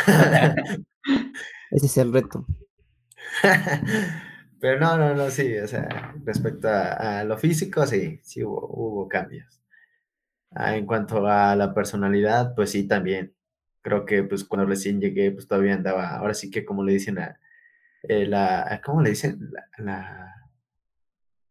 [1.70, 2.46] Ese es el reto.
[4.60, 8.66] Pero no, no, no, sí, o sea, respecto a, a lo físico, sí, sí hubo,
[8.68, 9.60] hubo cambios.
[10.52, 13.34] Ah, en cuanto a la personalidad, pues sí, también.
[13.82, 17.18] Creo que pues cuando recién llegué, pues todavía andaba, ahora sí que como le dicen
[17.18, 17.40] a,
[18.02, 19.50] eh, la, ¿cómo le dicen?
[19.52, 20.34] La, la,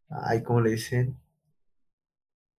[0.08, 1.16] ay, ¿cómo le dicen?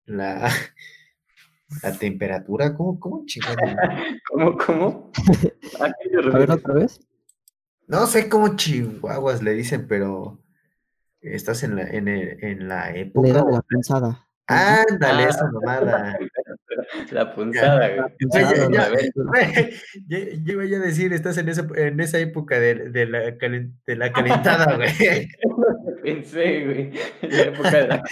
[0.06, 0.50] La,
[1.84, 3.56] la temperatura, ¿cómo, cómo chingada?
[4.30, 5.12] ¿Cómo, cómo?
[6.34, 7.00] A ver otra vez.
[7.88, 10.42] No sé cómo chihuahuas le dicen, pero
[11.22, 13.28] estás en la, en, el, en la época.
[13.28, 14.28] Le da la pensada.
[14.48, 16.18] Ándale, Ah, esa mamada.
[17.12, 18.12] La punzada, güey.
[18.20, 19.74] Pensada, ya- A ver,
[20.08, 23.74] Yo, yo iba a decir, estás en esa, en esa época de, de la, calen-
[23.86, 25.28] de la calentada, güey.
[26.04, 26.92] pensé, güey.
[27.22, 28.04] En la época de la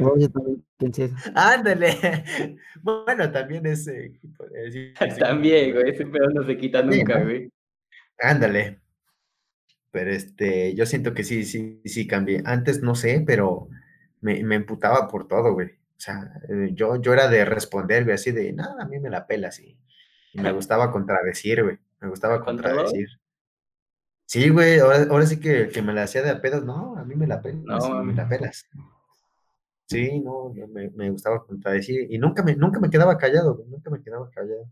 [0.00, 1.14] No, yo también pensé eso.
[1.34, 1.94] Ándale.
[2.82, 3.86] Bueno, también es.
[3.88, 4.12] eh,
[4.70, 5.90] sí, También, güey.
[5.90, 7.50] Ese pedo no se quita nunca, güey.
[8.18, 8.78] Ándale.
[9.92, 12.42] Pero este, yo siento que sí, sí, sí cambié.
[12.44, 13.68] Antes no sé, pero
[14.20, 15.70] me, me emputaba por todo, güey.
[16.00, 19.10] O sea, eh, yo, yo era de responder, güey, así de, no, a mí me
[19.10, 19.60] la pelas.
[19.60, 19.78] Y,
[20.32, 21.78] y me gustaba contradecir, güey.
[22.00, 23.08] Me gustaba contradecir.
[24.26, 27.04] Sí, güey, ahora, ahora sí que, que me la hacía de a pedos, no, a
[27.04, 28.16] mí me la pelas, No, y me mames.
[28.16, 28.66] la pelas.
[29.86, 33.90] Sí, no, me, me gustaba contradecir y nunca me, nunca me quedaba callado, güey, nunca
[33.90, 34.70] me quedaba callado.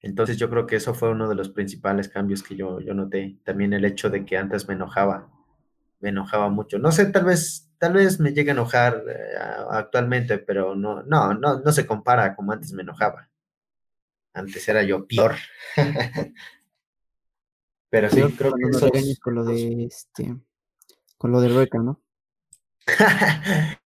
[0.00, 3.38] Entonces yo creo que eso fue uno de los principales cambios que yo, yo noté.
[3.44, 5.30] También el hecho de que antes me enojaba,
[6.00, 6.78] me enojaba mucho.
[6.78, 9.34] No sé, tal vez, tal vez me llegue a enojar eh,
[9.72, 13.28] actualmente, pero no, no, no, no se compara como antes me enojaba.
[14.32, 15.34] Antes era yo peor.
[17.90, 20.36] Pero sí, creo que esos- regañes con lo de este,
[21.18, 22.00] con lo de Rebeca, ¿no?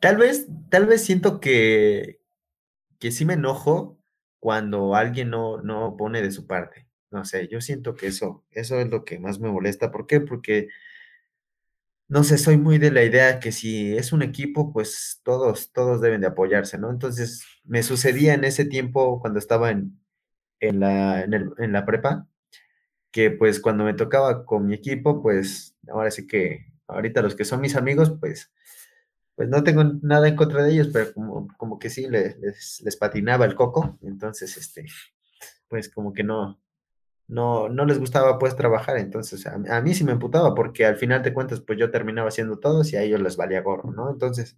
[0.00, 2.20] Tal vez, tal vez siento que,
[2.98, 3.98] que sí me enojo
[4.40, 6.88] cuando alguien no, no pone de su parte.
[7.10, 9.90] No sé, yo siento que eso, eso es lo que más me molesta.
[9.92, 10.20] ¿Por qué?
[10.20, 10.68] Porque,
[12.08, 16.00] no sé, soy muy de la idea que si es un equipo, pues todos, todos
[16.00, 16.90] deben de apoyarse, ¿no?
[16.90, 19.98] Entonces, me sucedía en ese tiempo cuando estaba en,
[20.60, 22.28] en la, en la prepa,
[23.12, 27.44] que pues cuando me tocaba con mi equipo, pues ahora sí que ahorita los que
[27.46, 28.52] son mis amigos, pues
[29.34, 32.80] pues no tengo nada en contra de ellos, pero como, como que sí le- les,
[32.84, 34.86] les patinaba el coco, entonces, este,
[35.68, 36.60] pues como que no,
[37.28, 41.22] no, no les gustaba pues trabajar, entonces a, mí sí me emputaba porque al final
[41.22, 44.10] de cuentas pues yo terminaba haciendo todos y a ellos les valía gorro, ¿no?
[44.10, 44.56] Entonces,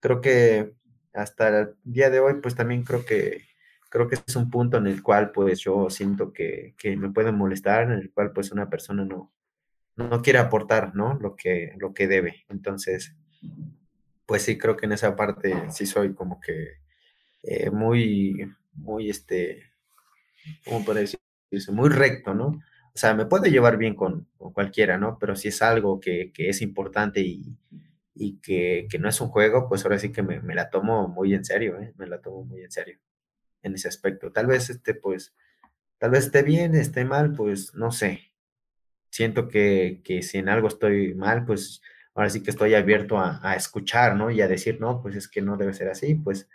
[0.00, 0.74] creo que
[1.14, 3.42] hasta el día de hoy pues también creo que,
[3.90, 7.36] creo que es un punto en el cual pues yo siento que, que me pueden
[7.36, 9.32] molestar, en el cual pues una persona no,
[9.96, 11.14] no quiere aportar, ¿no?
[11.20, 13.16] Lo que, lo que debe, entonces
[14.26, 16.78] pues sí, creo que en esa parte sí soy como que
[17.42, 19.62] eh, muy, muy, este,
[20.64, 21.00] ¿cómo puedo
[21.72, 22.46] Muy recto, ¿no?
[22.46, 25.18] O sea, me puedo llevar bien con, con cualquiera, ¿no?
[25.18, 27.56] Pero si es algo que, que es importante y,
[28.14, 31.08] y que, que no es un juego, pues ahora sí que me, me la tomo
[31.08, 31.92] muy en serio, ¿eh?
[31.96, 32.98] Me la tomo muy en serio
[33.62, 34.30] en ese aspecto.
[34.30, 35.34] Tal vez, este, pues,
[35.98, 38.32] tal vez esté bien, esté mal, pues, no sé.
[39.10, 41.80] Siento que, que si en algo estoy mal, pues
[42.14, 44.30] ahora sí que estoy abierto a, a escuchar, ¿no?
[44.30, 46.48] Y a decir, no, pues es que no debe ser así, pues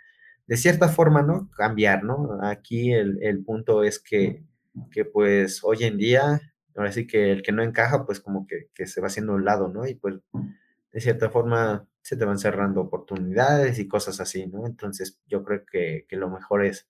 [0.46, 1.50] de cierta forma, ¿no?
[1.56, 2.38] Cambiar, ¿no?
[2.42, 4.42] Aquí el, el punto es que,
[4.90, 6.40] que, pues hoy en día,
[6.76, 9.44] ahora sí que el que no encaja, pues como que, que se va haciendo un
[9.44, 9.86] lado, ¿no?
[9.86, 10.16] Y pues
[10.92, 14.66] de cierta forma se te van cerrando oportunidades y cosas así, ¿no?
[14.66, 16.88] Entonces yo creo que, que lo mejor es,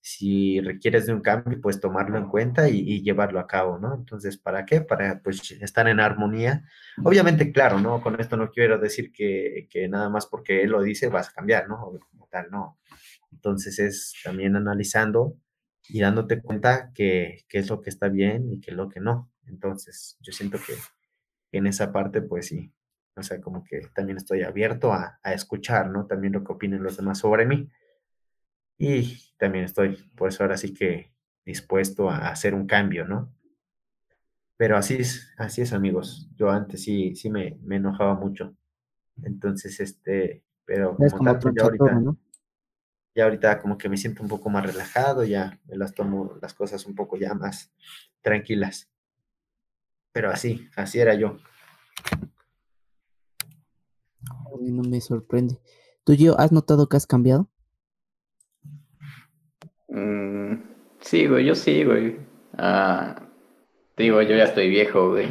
[0.00, 3.94] si requieres de un cambio, pues tomarlo en cuenta y, llevarlo a cabo, ¿no?
[3.94, 4.80] Entonces, ¿para qué?
[4.80, 6.64] Para pues estar en armonía.
[7.04, 8.00] Obviamente, claro, ¿no?
[8.00, 11.32] Con esto no quiero decir que, que nada más porque él lo dice vas a
[11.32, 11.82] cambiar, ¿no?
[11.84, 12.78] O tal, no.
[13.32, 15.36] Entonces es también analizando
[15.92, 19.00] y dándote cuenta que, que es lo que está bien y que es lo que
[19.00, 19.30] no.
[19.46, 20.74] Entonces, yo siento que
[21.52, 22.72] en esa parte, pues sí,
[23.16, 26.06] o sea, como que también estoy abierto a, a escuchar, ¿no?
[26.06, 27.68] También lo que opinen los demás sobre mí.
[28.78, 31.12] Y también estoy, por eso ahora sí que
[31.44, 33.32] dispuesto a hacer un cambio, ¿no?
[34.56, 36.28] Pero así es, así es, amigos.
[36.36, 38.54] Yo antes sí, sí me, me enojaba mucho.
[39.22, 42.18] Entonces, este, pero Es como como tal, pues troncha todo, ahorita, ¿no?
[43.14, 46.54] Ya ahorita como que me siento un poco más relajado, ya me las tomo las
[46.54, 47.72] cosas un poco ya más
[48.22, 48.90] tranquilas.
[50.12, 51.38] Pero así, así era yo.
[54.60, 55.58] No me sorprende.
[56.04, 57.48] ¿Tú, Gio, has notado que has cambiado?
[59.88, 60.54] Mm,
[61.00, 62.16] sí, güey, yo sí, güey.
[62.56, 63.28] Ah,
[63.94, 65.28] te digo, yo ya estoy viejo, güey.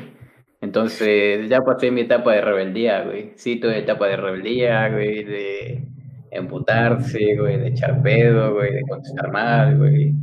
[0.61, 3.33] Entonces, ya pasé mi etapa de rebeldía, güey.
[3.35, 5.87] Sí, tuve etapa de rebeldía, güey, de
[6.31, 10.13] emputarse, güey, de echar pedo, güey, de contestar mal, güey.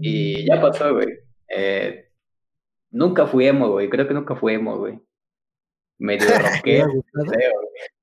[0.00, 1.08] Y ya pasó, güey.
[1.48, 2.08] Eh,
[2.90, 3.88] nunca fui emo, güey.
[3.88, 5.00] Creo que nunca fui emo, güey.
[5.98, 7.52] Medio ¿Te rockero, creo.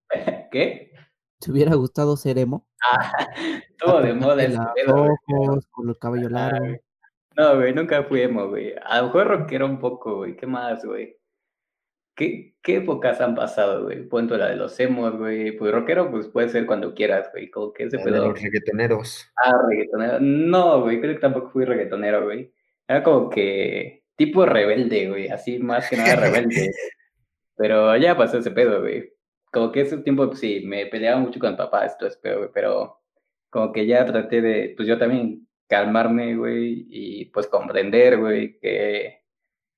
[0.52, 0.92] ¿Qué?
[1.40, 2.68] ¿Te hubiera gustado ser emo?
[3.70, 6.78] Estuvo de moda Pintarte pedo, ojos, con el cabello Ah, largo.
[7.38, 8.74] No, güey, nunca fui emo, güey.
[8.84, 10.36] A lo mejor rockero un poco, güey.
[10.36, 11.18] ¿Qué más, güey?
[12.16, 14.08] ¿Qué, qué épocas han pasado, güey?
[14.08, 15.54] Punto la de los emos, güey.
[15.54, 17.50] Pues rockero, pues puede ser cuando quieras, güey.
[17.50, 18.28] Como que ese La de pedo.
[18.28, 19.32] los reggaetoneros.
[19.38, 20.20] Ah, reggaetonero.
[20.20, 22.52] No, güey, creo que tampoco fui reggaetonero, güey.
[22.88, 25.30] Era como que tipo rebelde, güey.
[25.30, 26.72] Así más que nada rebelde.
[27.56, 29.14] Pero ya pasó ese pedo, güey.
[29.52, 32.50] Como que ese tiempo, pues sí, me peleaba mucho con papá, esto es pedo, güey.
[32.54, 33.00] Pero
[33.50, 36.86] como que ya traté de, pues yo también calmarme, güey.
[36.90, 39.21] Y pues comprender, güey, que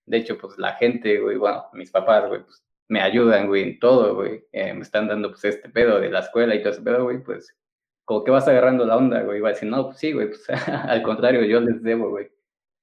[0.05, 3.79] de hecho, pues la gente, güey, bueno, mis papás, güey, pues me ayudan, güey, en
[3.79, 4.45] todo, güey.
[4.51, 7.23] Eh, me están dando, pues, este pedo de la escuela y todo ese pedo, güey,
[7.23, 7.55] pues,
[8.05, 9.39] como que vas agarrando la onda, güey.
[9.41, 12.29] Va a decir, no, pues sí, güey, pues, al contrario, yo les debo, güey.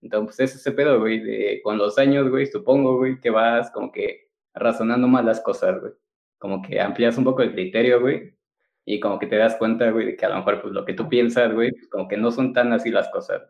[0.03, 3.93] Entonces, es ese pedo, güey, de con los años, güey, supongo, güey, que vas como
[3.93, 5.93] que razonando más las cosas, güey.
[6.39, 8.35] Como que amplias un poco el criterio, güey.
[8.87, 10.95] Y como que te das cuenta, güey, de que a lo mejor, pues, lo que
[10.95, 13.43] tú piensas, güey, pues, como que no son tan así las cosas.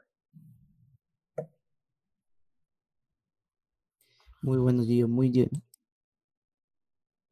[4.42, 5.50] Muy bueno, Gio, muy bien.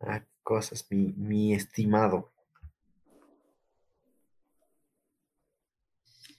[0.00, 2.32] Ah, cosas, mi, mi estimado.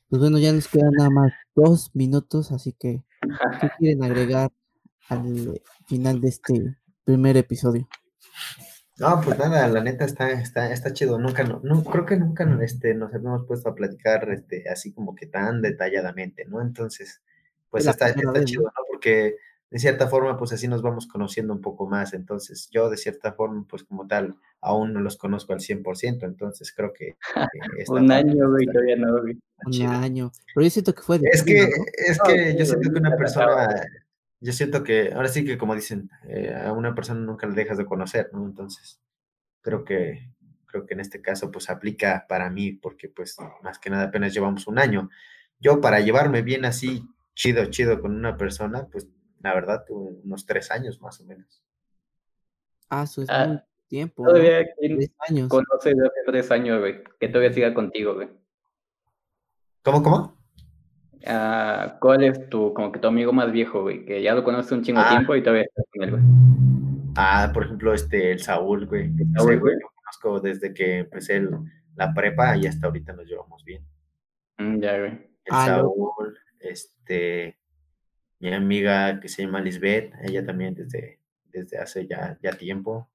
[0.09, 3.03] Pues bueno, ya nos quedan nada más dos minutos, así que,
[3.61, 4.51] ¿qué quieren agregar
[5.09, 7.87] al final de este primer episodio?
[8.97, 11.17] No, pues nada, la neta está, está, está chido.
[11.17, 15.15] Nunca, no, no- creo que nunca este, nos habíamos puesto a platicar este, así como
[15.15, 16.61] que tan detalladamente, ¿no?
[16.61, 17.21] Entonces,
[17.69, 18.63] pues está, está vez, chido.
[18.63, 18.71] ¿no?
[18.91, 19.37] Porque
[19.71, 22.13] de cierta forma, pues así nos vamos conociendo un poco más.
[22.13, 26.23] Entonces, yo de cierta forma, pues como tal, aún no los conozco al 100%.
[26.23, 27.17] Entonces, creo que...
[27.89, 29.37] Un año, pues, güey, todavía no, güey.
[29.65, 30.01] Un chida.
[30.01, 30.31] año.
[30.55, 31.67] Pero yo siento que fue de Es que, ¿no?
[31.97, 33.67] es que yo siento que una persona,
[34.39, 37.77] yo siento que, ahora sí que como dicen, eh, a una persona nunca la dejas
[37.77, 38.45] de conocer, ¿no?
[38.45, 38.99] Entonces,
[39.61, 40.31] creo que,
[40.65, 44.33] creo que en este caso, pues aplica para mí, porque pues más que nada apenas
[44.33, 45.09] llevamos un año.
[45.59, 47.03] Yo para llevarme bien así,
[47.35, 49.07] chido, chido con una persona, pues
[49.41, 51.63] la verdad, unos tres años más o menos.
[52.89, 54.23] Ah, eso es Ah, muy tiempo.
[54.25, 55.47] Todavía Tres años.
[55.49, 58.29] conoce de hace tres años, güey, que todavía siga contigo, güey.
[59.83, 60.35] ¿Cómo, cómo?
[61.25, 64.05] Ah, ¿cuál es tu, como que tu amigo más viejo, güey?
[64.05, 65.09] Que ya lo conoces un chingo de Ah.
[65.09, 66.23] tiempo y todavía estás con él, güey.
[67.15, 69.05] Ah, por ejemplo, este, el Saúl, güey.
[69.05, 69.75] El Saúl, güey güey.
[69.79, 71.49] lo conozco desde que empecé el-
[71.95, 73.83] la prepa y hasta ahorita nos llevamos bien.
[74.57, 75.11] Mm, ya, güey.
[75.11, 75.65] el Ah.
[75.65, 77.58] Saúl, este,
[78.39, 83.09] mi amiga que se llama Lisbeth, ella también desde, desde hace ya, ya tiempo.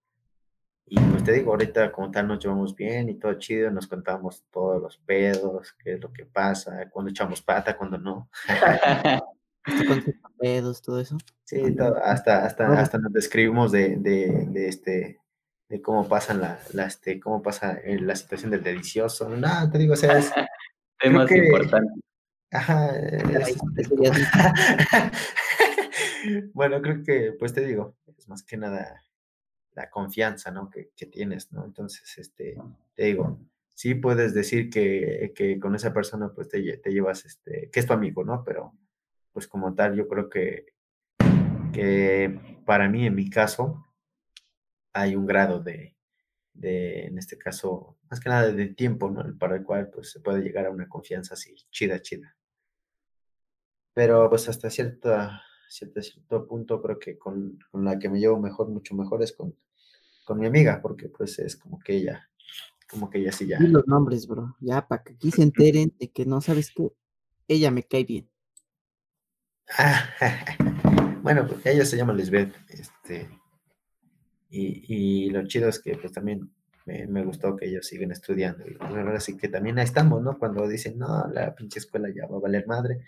[0.87, 4.45] Y pues te digo, ahorita como tal nos llevamos bien y todo chido, nos contamos
[4.51, 8.29] todos los pedos, qué es lo que pasa, cuando echamos pata, cuando no.
[10.39, 11.17] Pedos, todo eso.
[11.45, 12.83] Sí, todo, hasta, hasta, Bueno.
[12.83, 15.21] hasta nos describimos de, de, de este
[15.69, 19.29] de cómo pasan la, la, este, cómo pasa eh, la situación del delicioso.
[19.31, 20.31] No, te digo, o sea, es,
[21.01, 22.04] Temas importantes.
[22.55, 23.59] Ajá, es-
[26.55, 29.03] bueno, creo que, pues te digo, es más que nada
[29.75, 30.71] la confianza, ¿no?
[30.71, 31.65] Que, que tienes, ¿no?
[31.65, 32.57] Entonces, este,
[32.95, 33.41] te digo,
[33.75, 37.93] sí puedes decir que, que con esa persona, pues te llevas, este, que es tu
[37.93, 38.45] amigo, ¿no?
[38.45, 38.73] Pero,
[39.33, 40.67] pues como tal, yo creo que,
[41.73, 43.85] que para mí, en mi caso,
[44.93, 45.97] hay un grado de,
[46.53, 49.25] de, en este caso, más que nada de tiempo, ¿no?
[49.39, 52.37] Para el cual, pues, se puede llegar a una confianza así, chida, chida.
[53.95, 58.39] Pero pues hasta cierta, cierto, cierto punto creo que con, con la que me llevo
[58.41, 59.55] mejor, mucho mejor es con,
[60.25, 62.29] con mi amiga, porque pues es como que ella,
[62.91, 63.59] como que ella sí ya.
[63.59, 64.57] Di los nombres, bro.
[64.61, 66.89] Ya, para que aquí se enteren de que no sabes qué.
[67.47, 68.29] Ella me cae bien.
[71.23, 73.29] bueno, pues ella se llama Lisbeth, este,
[74.51, 74.95] y,
[75.27, 76.51] y lo chido es que pues también
[76.85, 78.67] me, me gustó que ellos siguen estudiando.
[78.69, 80.39] Y pues, ahora sí que también ahí estamos, ¿no?
[80.39, 83.01] Cuando dicen, no, la pinche escuela ya va a valer madre,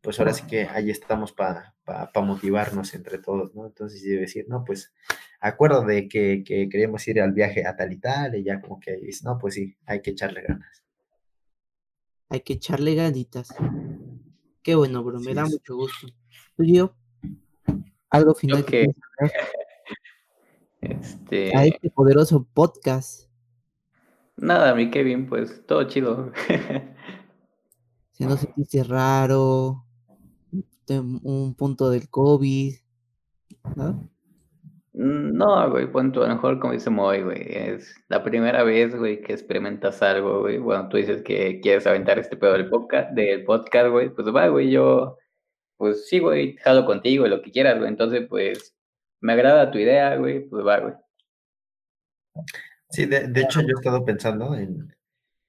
[0.00, 1.74] pues ahora sí que ahí estamos para
[2.14, 3.66] motivarnos entre todos, ¿no?
[3.66, 4.92] Entonces yo decir, no, pues
[5.40, 8.80] acuerdo de que, que, queremos ir al viaje a tal y tal, y ya como
[8.80, 10.82] que dice, no, pues sí, hay que echarle ganas.
[12.28, 13.54] Hay que echarle ganitas.
[14.62, 15.50] Qué bueno, bro, me da es.
[15.50, 16.06] mucho gusto.
[16.56, 16.94] ¿Tú, Gio?
[18.10, 18.86] ¿Algo final que
[20.80, 23.28] Este, a este poderoso podcast?
[24.36, 26.32] nada, mi Kevin, pues todo chido.
[28.12, 29.86] Si no sentiste raro,
[30.98, 32.74] un punto del COVID,
[33.76, 34.10] ¿no?
[34.92, 39.22] No, güey, punto, a lo mejor como dice Moy, güey, es la primera vez, güey,
[39.22, 40.58] que experimentas algo, güey.
[40.58, 44.48] Bueno, tú dices que quieres aventar este pedo del podcast, del podcast, güey, pues va,
[44.48, 45.16] güey, yo,
[45.76, 47.88] pues sí, güey, jalo contigo, lo que quieras, güey.
[47.88, 48.76] Entonces, pues,
[49.20, 50.94] me agrada tu idea, güey, pues va, güey.
[52.90, 54.92] Sí, de, de hecho yo he estado pensando en...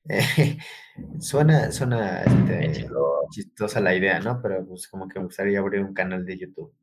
[1.19, 2.87] suena suena este,
[3.31, 4.41] chistosa la idea, ¿no?
[4.41, 6.73] Pero pues como que me gustaría abrir un canal de YouTube,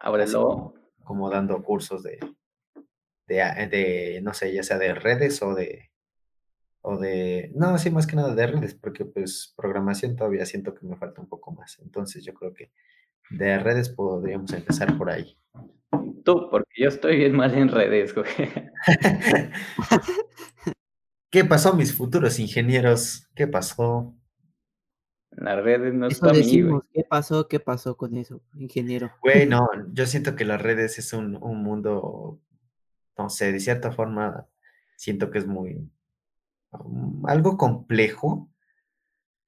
[0.00, 0.74] ábrelo.
[1.04, 2.18] como dando cursos de,
[3.26, 5.90] de, a- de, no sé, ya sea de redes o de,
[6.82, 10.86] o de, no, sí, más que nada de redes, porque pues programación todavía siento que
[10.86, 11.78] me falta un poco más.
[11.80, 12.72] Entonces yo creo que
[13.30, 15.36] de redes podríamos empezar por ahí.
[16.24, 18.26] Tú, porque yo estoy bien mal en redes, güey.
[21.30, 23.28] ¿Qué pasó, mis futuros ingenieros?
[23.34, 24.14] ¿Qué pasó?
[25.30, 27.48] Las redes no es Eso mí, decimos, ¿qué pasó?
[27.48, 29.12] ¿Qué pasó con eso, ingeniero?
[29.20, 32.40] Güey, no, yo siento que las redes es un, un mundo,
[33.16, 34.48] no sé, de cierta forma,
[34.96, 35.90] siento que es muy,
[36.70, 38.50] um, algo complejo,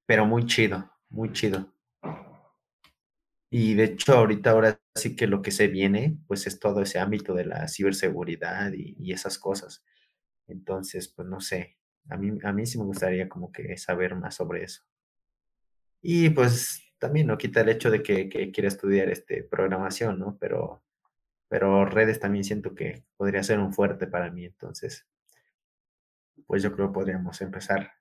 [0.05, 1.73] pero muy chido, muy chido.
[3.49, 7.01] Y de hecho, ahorita ahora sí que lo que se viene, pues es todo ese
[7.01, 9.83] ámbito de la ciberseguridad y, y esas cosas.
[10.51, 11.77] Entonces, pues no sé,
[12.09, 14.83] a mí, a mí sí me gustaría como que saber más sobre eso.
[16.03, 20.37] Y pues también no quita el hecho de que, que quiera estudiar este, programación, ¿no?
[20.39, 20.83] Pero,
[21.49, 24.45] pero redes también siento que podría ser un fuerte para mí.
[24.45, 25.07] Entonces,
[26.47, 27.93] pues yo creo que podríamos empezar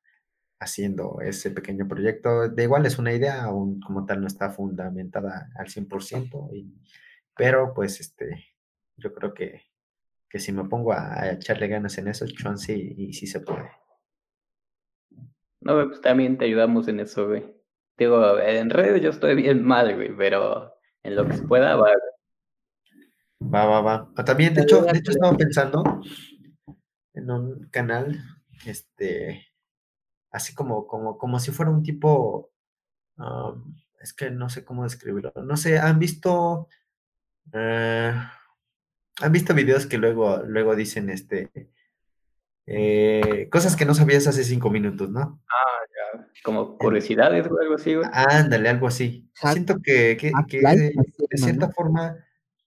[0.59, 2.49] haciendo ese pequeño proyecto.
[2.49, 6.73] De igual es una idea, aún como tal no está fundamentada al 100%, y,
[7.35, 8.45] pero pues este,
[8.97, 9.61] yo creo que,
[10.29, 13.39] que si me pongo a, a echarle ganas en eso, chance y, y sí se
[13.41, 13.69] puede.
[15.61, 17.45] No, pues también te ayudamos en eso, güey.
[17.97, 20.73] Digo, en redes yo estoy bien mal, güey, pero
[21.03, 21.89] en lo que se pueda, va.
[23.41, 24.11] Va, va, va.
[24.15, 25.83] Ah, También, de hecho, de hecho estaba pensando
[27.13, 28.17] en un canal,
[28.65, 29.47] este,
[30.31, 32.51] así como, como, como si fuera un tipo,
[33.17, 35.33] um, es que no sé cómo describirlo.
[35.43, 36.67] No sé, ¿han visto,
[37.53, 38.13] eh,
[39.19, 41.49] han visto videos que luego, luego dicen, este,
[42.65, 45.41] eh, cosas que no sabías hace cinco minutos, ¿no?
[46.43, 48.07] Como curiosidades o algo así, güey.
[48.11, 49.29] Ándale, algo así.
[49.33, 51.73] Siento que, que, de, llama, de cierta ¿no?
[51.73, 52.15] forma,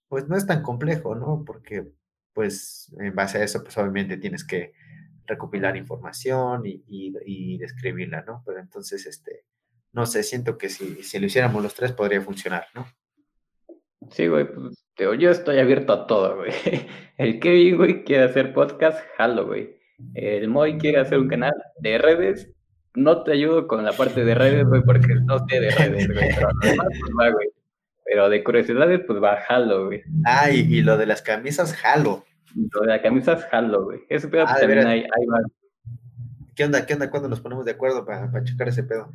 [0.09, 1.45] pues no es tan complejo, ¿no?
[1.47, 1.89] Porque,
[2.33, 4.73] pues, en base a eso, pues obviamente tienes que
[5.27, 8.43] recopilar información y, y, y describirla, ¿no?
[8.45, 9.45] Pero entonces, este,
[9.93, 12.87] no sé, siento que si, si lo hiciéramos los tres podría funcionar, ¿no?
[14.11, 14.85] Sí, güey, pues
[15.19, 16.51] yo estoy abierto a todo, güey.
[17.19, 19.77] El Kevin, güey, quiere hacer podcast, jalo, güey.
[20.15, 22.51] El Moy quiere hacer un canal de redes.
[22.95, 26.29] No te ayudo con la parte de redes, güey, porque no sé de redes, güey.
[26.35, 27.49] Pero lo demás, pues va, güey.
[28.05, 30.03] Pero de curiosidades, pues va, jalo, güey.
[30.25, 32.25] Ah, y, y lo de las camisas, jalo.
[32.55, 34.01] Lo de la camisa es jalo, güey.
[34.09, 35.43] Ese pedo Ah, también hay, hay más.
[36.55, 36.85] ¿Qué onda?
[36.85, 37.11] ¿Qué onda?
[37.11, 39.11] ¿Cuándo nos ponemos de acuerdo para checar ese pedo?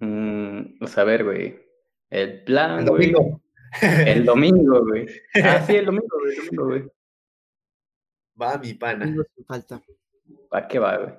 [0.00, 1.60] Mm, pues a ver, güey.
[2.10, 3.14] El plan, El güey.
[3.80, 5.06] El domingo, güey.
[5.42, 6.36] Ah, sí, el domingo, güey.
[6.36, 6.84] El domingo, güey.
[8.40, 9.14] Va, mi pana.
[9.46, 9.82] Falta.
[10.50, 11.14] ¿Para qué va, güey?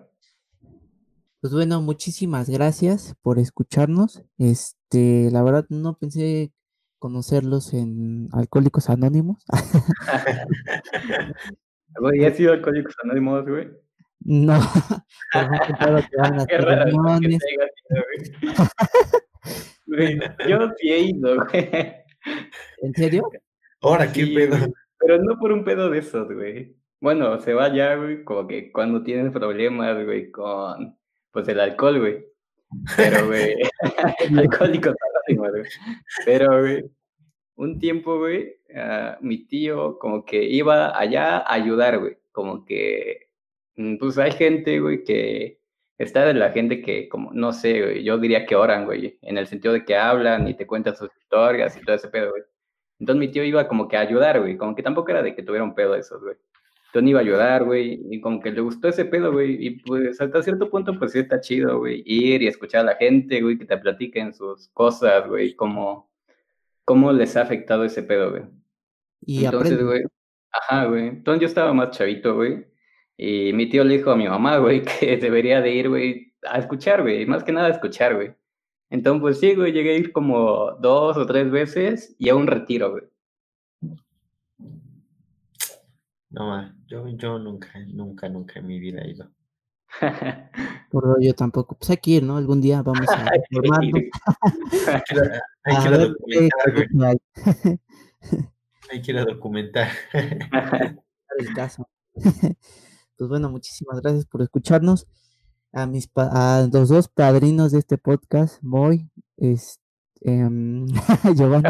[1.42, 4.24] Pues bueno, muchísimas gracias por escucharnos.
[4.38, 6.54] Este, la verdad no pensé
[7.00, 9.44] conocerlos en Alcohólicos Anónimos.
[12.18, 13.70] ¿ya has sido Alcohólicos Anónimos, güey?
[14.22, 14.58] No,
[15.34, 15.74] que
[19.88, 22.03] que Yo sí he ido, güey.
[22.82, 23.30] ¿En serio?
[23.82, 24.58] Ahora, ¿qué Sí, pedo?
[25.00, 26.76] Pero no por un pedo de esos, güey.
[27.02, 30.98] Bueno, se va ya, güey, como que cuando tienes problemas, güey, con,
[31.32, 32.26] pues, el alcohol, güey.
[32.96, 33.56] Pero, güey,
[34.38, 34.96] alcohólicos
[35.28, 35.72] anónimos, güey.
[36.26, 36.84] Pero, güey,
[37.56, 42.18] un tiempo, güey, ah, mi tío como que iba allá a ayudar, güey.
[42.32, 43.30] Como que,
[43.76, 45.60] mm, pues hay gente, güey, que
[46.04, 49.38] está de la gente que, como, no sé, güey, yo diría que oran, güey, en
[49.38, 52.44] el sentido de que hablan y te cuentan sus historias y todo ese pedo, güey.
[53.00, 55.44] Entonces mi tío iba como que a ayudar, güey, como que tampoco era de que
[55.44, 56.36] tuviera un pedo esos, güey.
[56.94, 60.22] Tony iba a ayudar, güey, y como que le gustó ese pedo, güey, y pues
[60.22, 63.58] hasta cierto punto, pues sí está chido, güey, ir y escuchar a la gente, güey,
[63.58, 66.12] que te platiquen sus cosas, güey, cómo,
[66.86, 68.44] cómo les ha afectado ese pedo, güey.
[69.26, 70.04] Y Entonces, güey,
[70.52, 72.68] ajá, güey, entonces yo estaba más chavito, güey,
[73.26, 76.60] y mi tío le dijo a mi mamá, güey, que debería de ir, güey, a
[76.60, 78.34] escuchar, güey, más que nada a escuchar, güey.
[78.90, 82.48] Entonces, pues sí, güey, llegué a ir como dos o tres veces y a un
[82.48, 83.04] retiro, güey.
[86.32, 89.32] No, yo, yo nunca, nunca, nunca en mi vida he ido.
[90.92, 91.76] Por yo tampoco.
[91.76, 92.38] Pues hay que ir, ¿no?
[92.38, 94.02] Algún día vamos a informarnos.
[94.88, 97.80] Hay que ir a, hay que a ir a ver qué- documentar, güey.
[98.92, 99.88] Hay que ir a documentar.
[101.38, 101.88] el caso.
[103.18, 105.08] Pues bueno, muchísimas gracias por escucharnos.
[105.72, 109.80] A mis pa- a los dos padrinos de este podcast, Moy, es,
[110.22, 110.86] em,
[111.36, 111.70] Giovanni,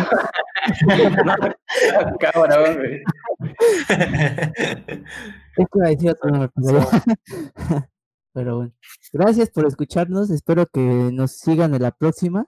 [2.19, 3.01] Cabrón,
[8.33, 8.73] pero bueno,
[9.11, 10.29] gracias por escucharnos.
[10.29, 10.79] Espero que
[11.13, 12.45] nos sigan en la próxima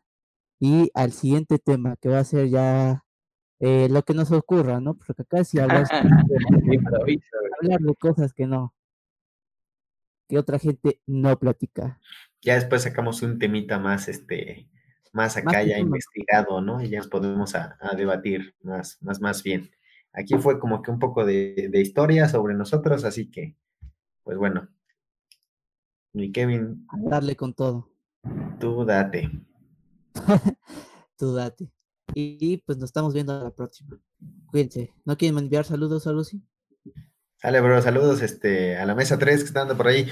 [0.59, 3.03] y al siguiente tema, que va a ser ya
[3.59, 4.95] eh, lo que nos ocurra, ¿no?
[4.95, 8.73] Porque acá sí hablas hablar de cosas que no,
[10.27, 11.99] que otra gente no platica.
[12.41, 14.69] Ya después sacamos un temita más, este,
[15.13, 15.79] más acá Más ya tema.
[15.79, 16.81] investigado, ¿no?
[16.81, 19.71] Y ya podemos a, a debatir más, más, más bien.
[20.13, 23.55] Aquí fue como que un poco de, de historia sobre nosotros, así que,
[24.23, 24.69] pues bueno.
[26.13, 27.89] Mi Kevin, darle con todo.
[28.59, 29.29] tú date.
[31.17, 31.69] Tú date.
[32.13, 33.99] Y, y, pues nos estamos viendo a la próxima.
[34.47, 34.93] Cuídense.
[35.05, 36.41] ¿No quieren enviar saludos a Lucy?
[37.45, 40.07] Sale, bro, saludos este, a la mesa 3 que está andando por ahí.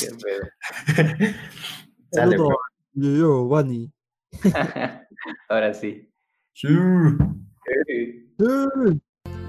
[0.00, 1.34] Qué
[2.10, 2.56] Saludo bro.
[2.56, 3.92] a Giovanni.
[5.50, 6.10] Ahora sí.
[6.54, 6.68] Sí.
[7.86, 8.32] Sí.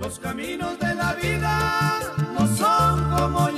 [0.02, 2.02] Los caminos de la vida
[2.38, 3.55] no son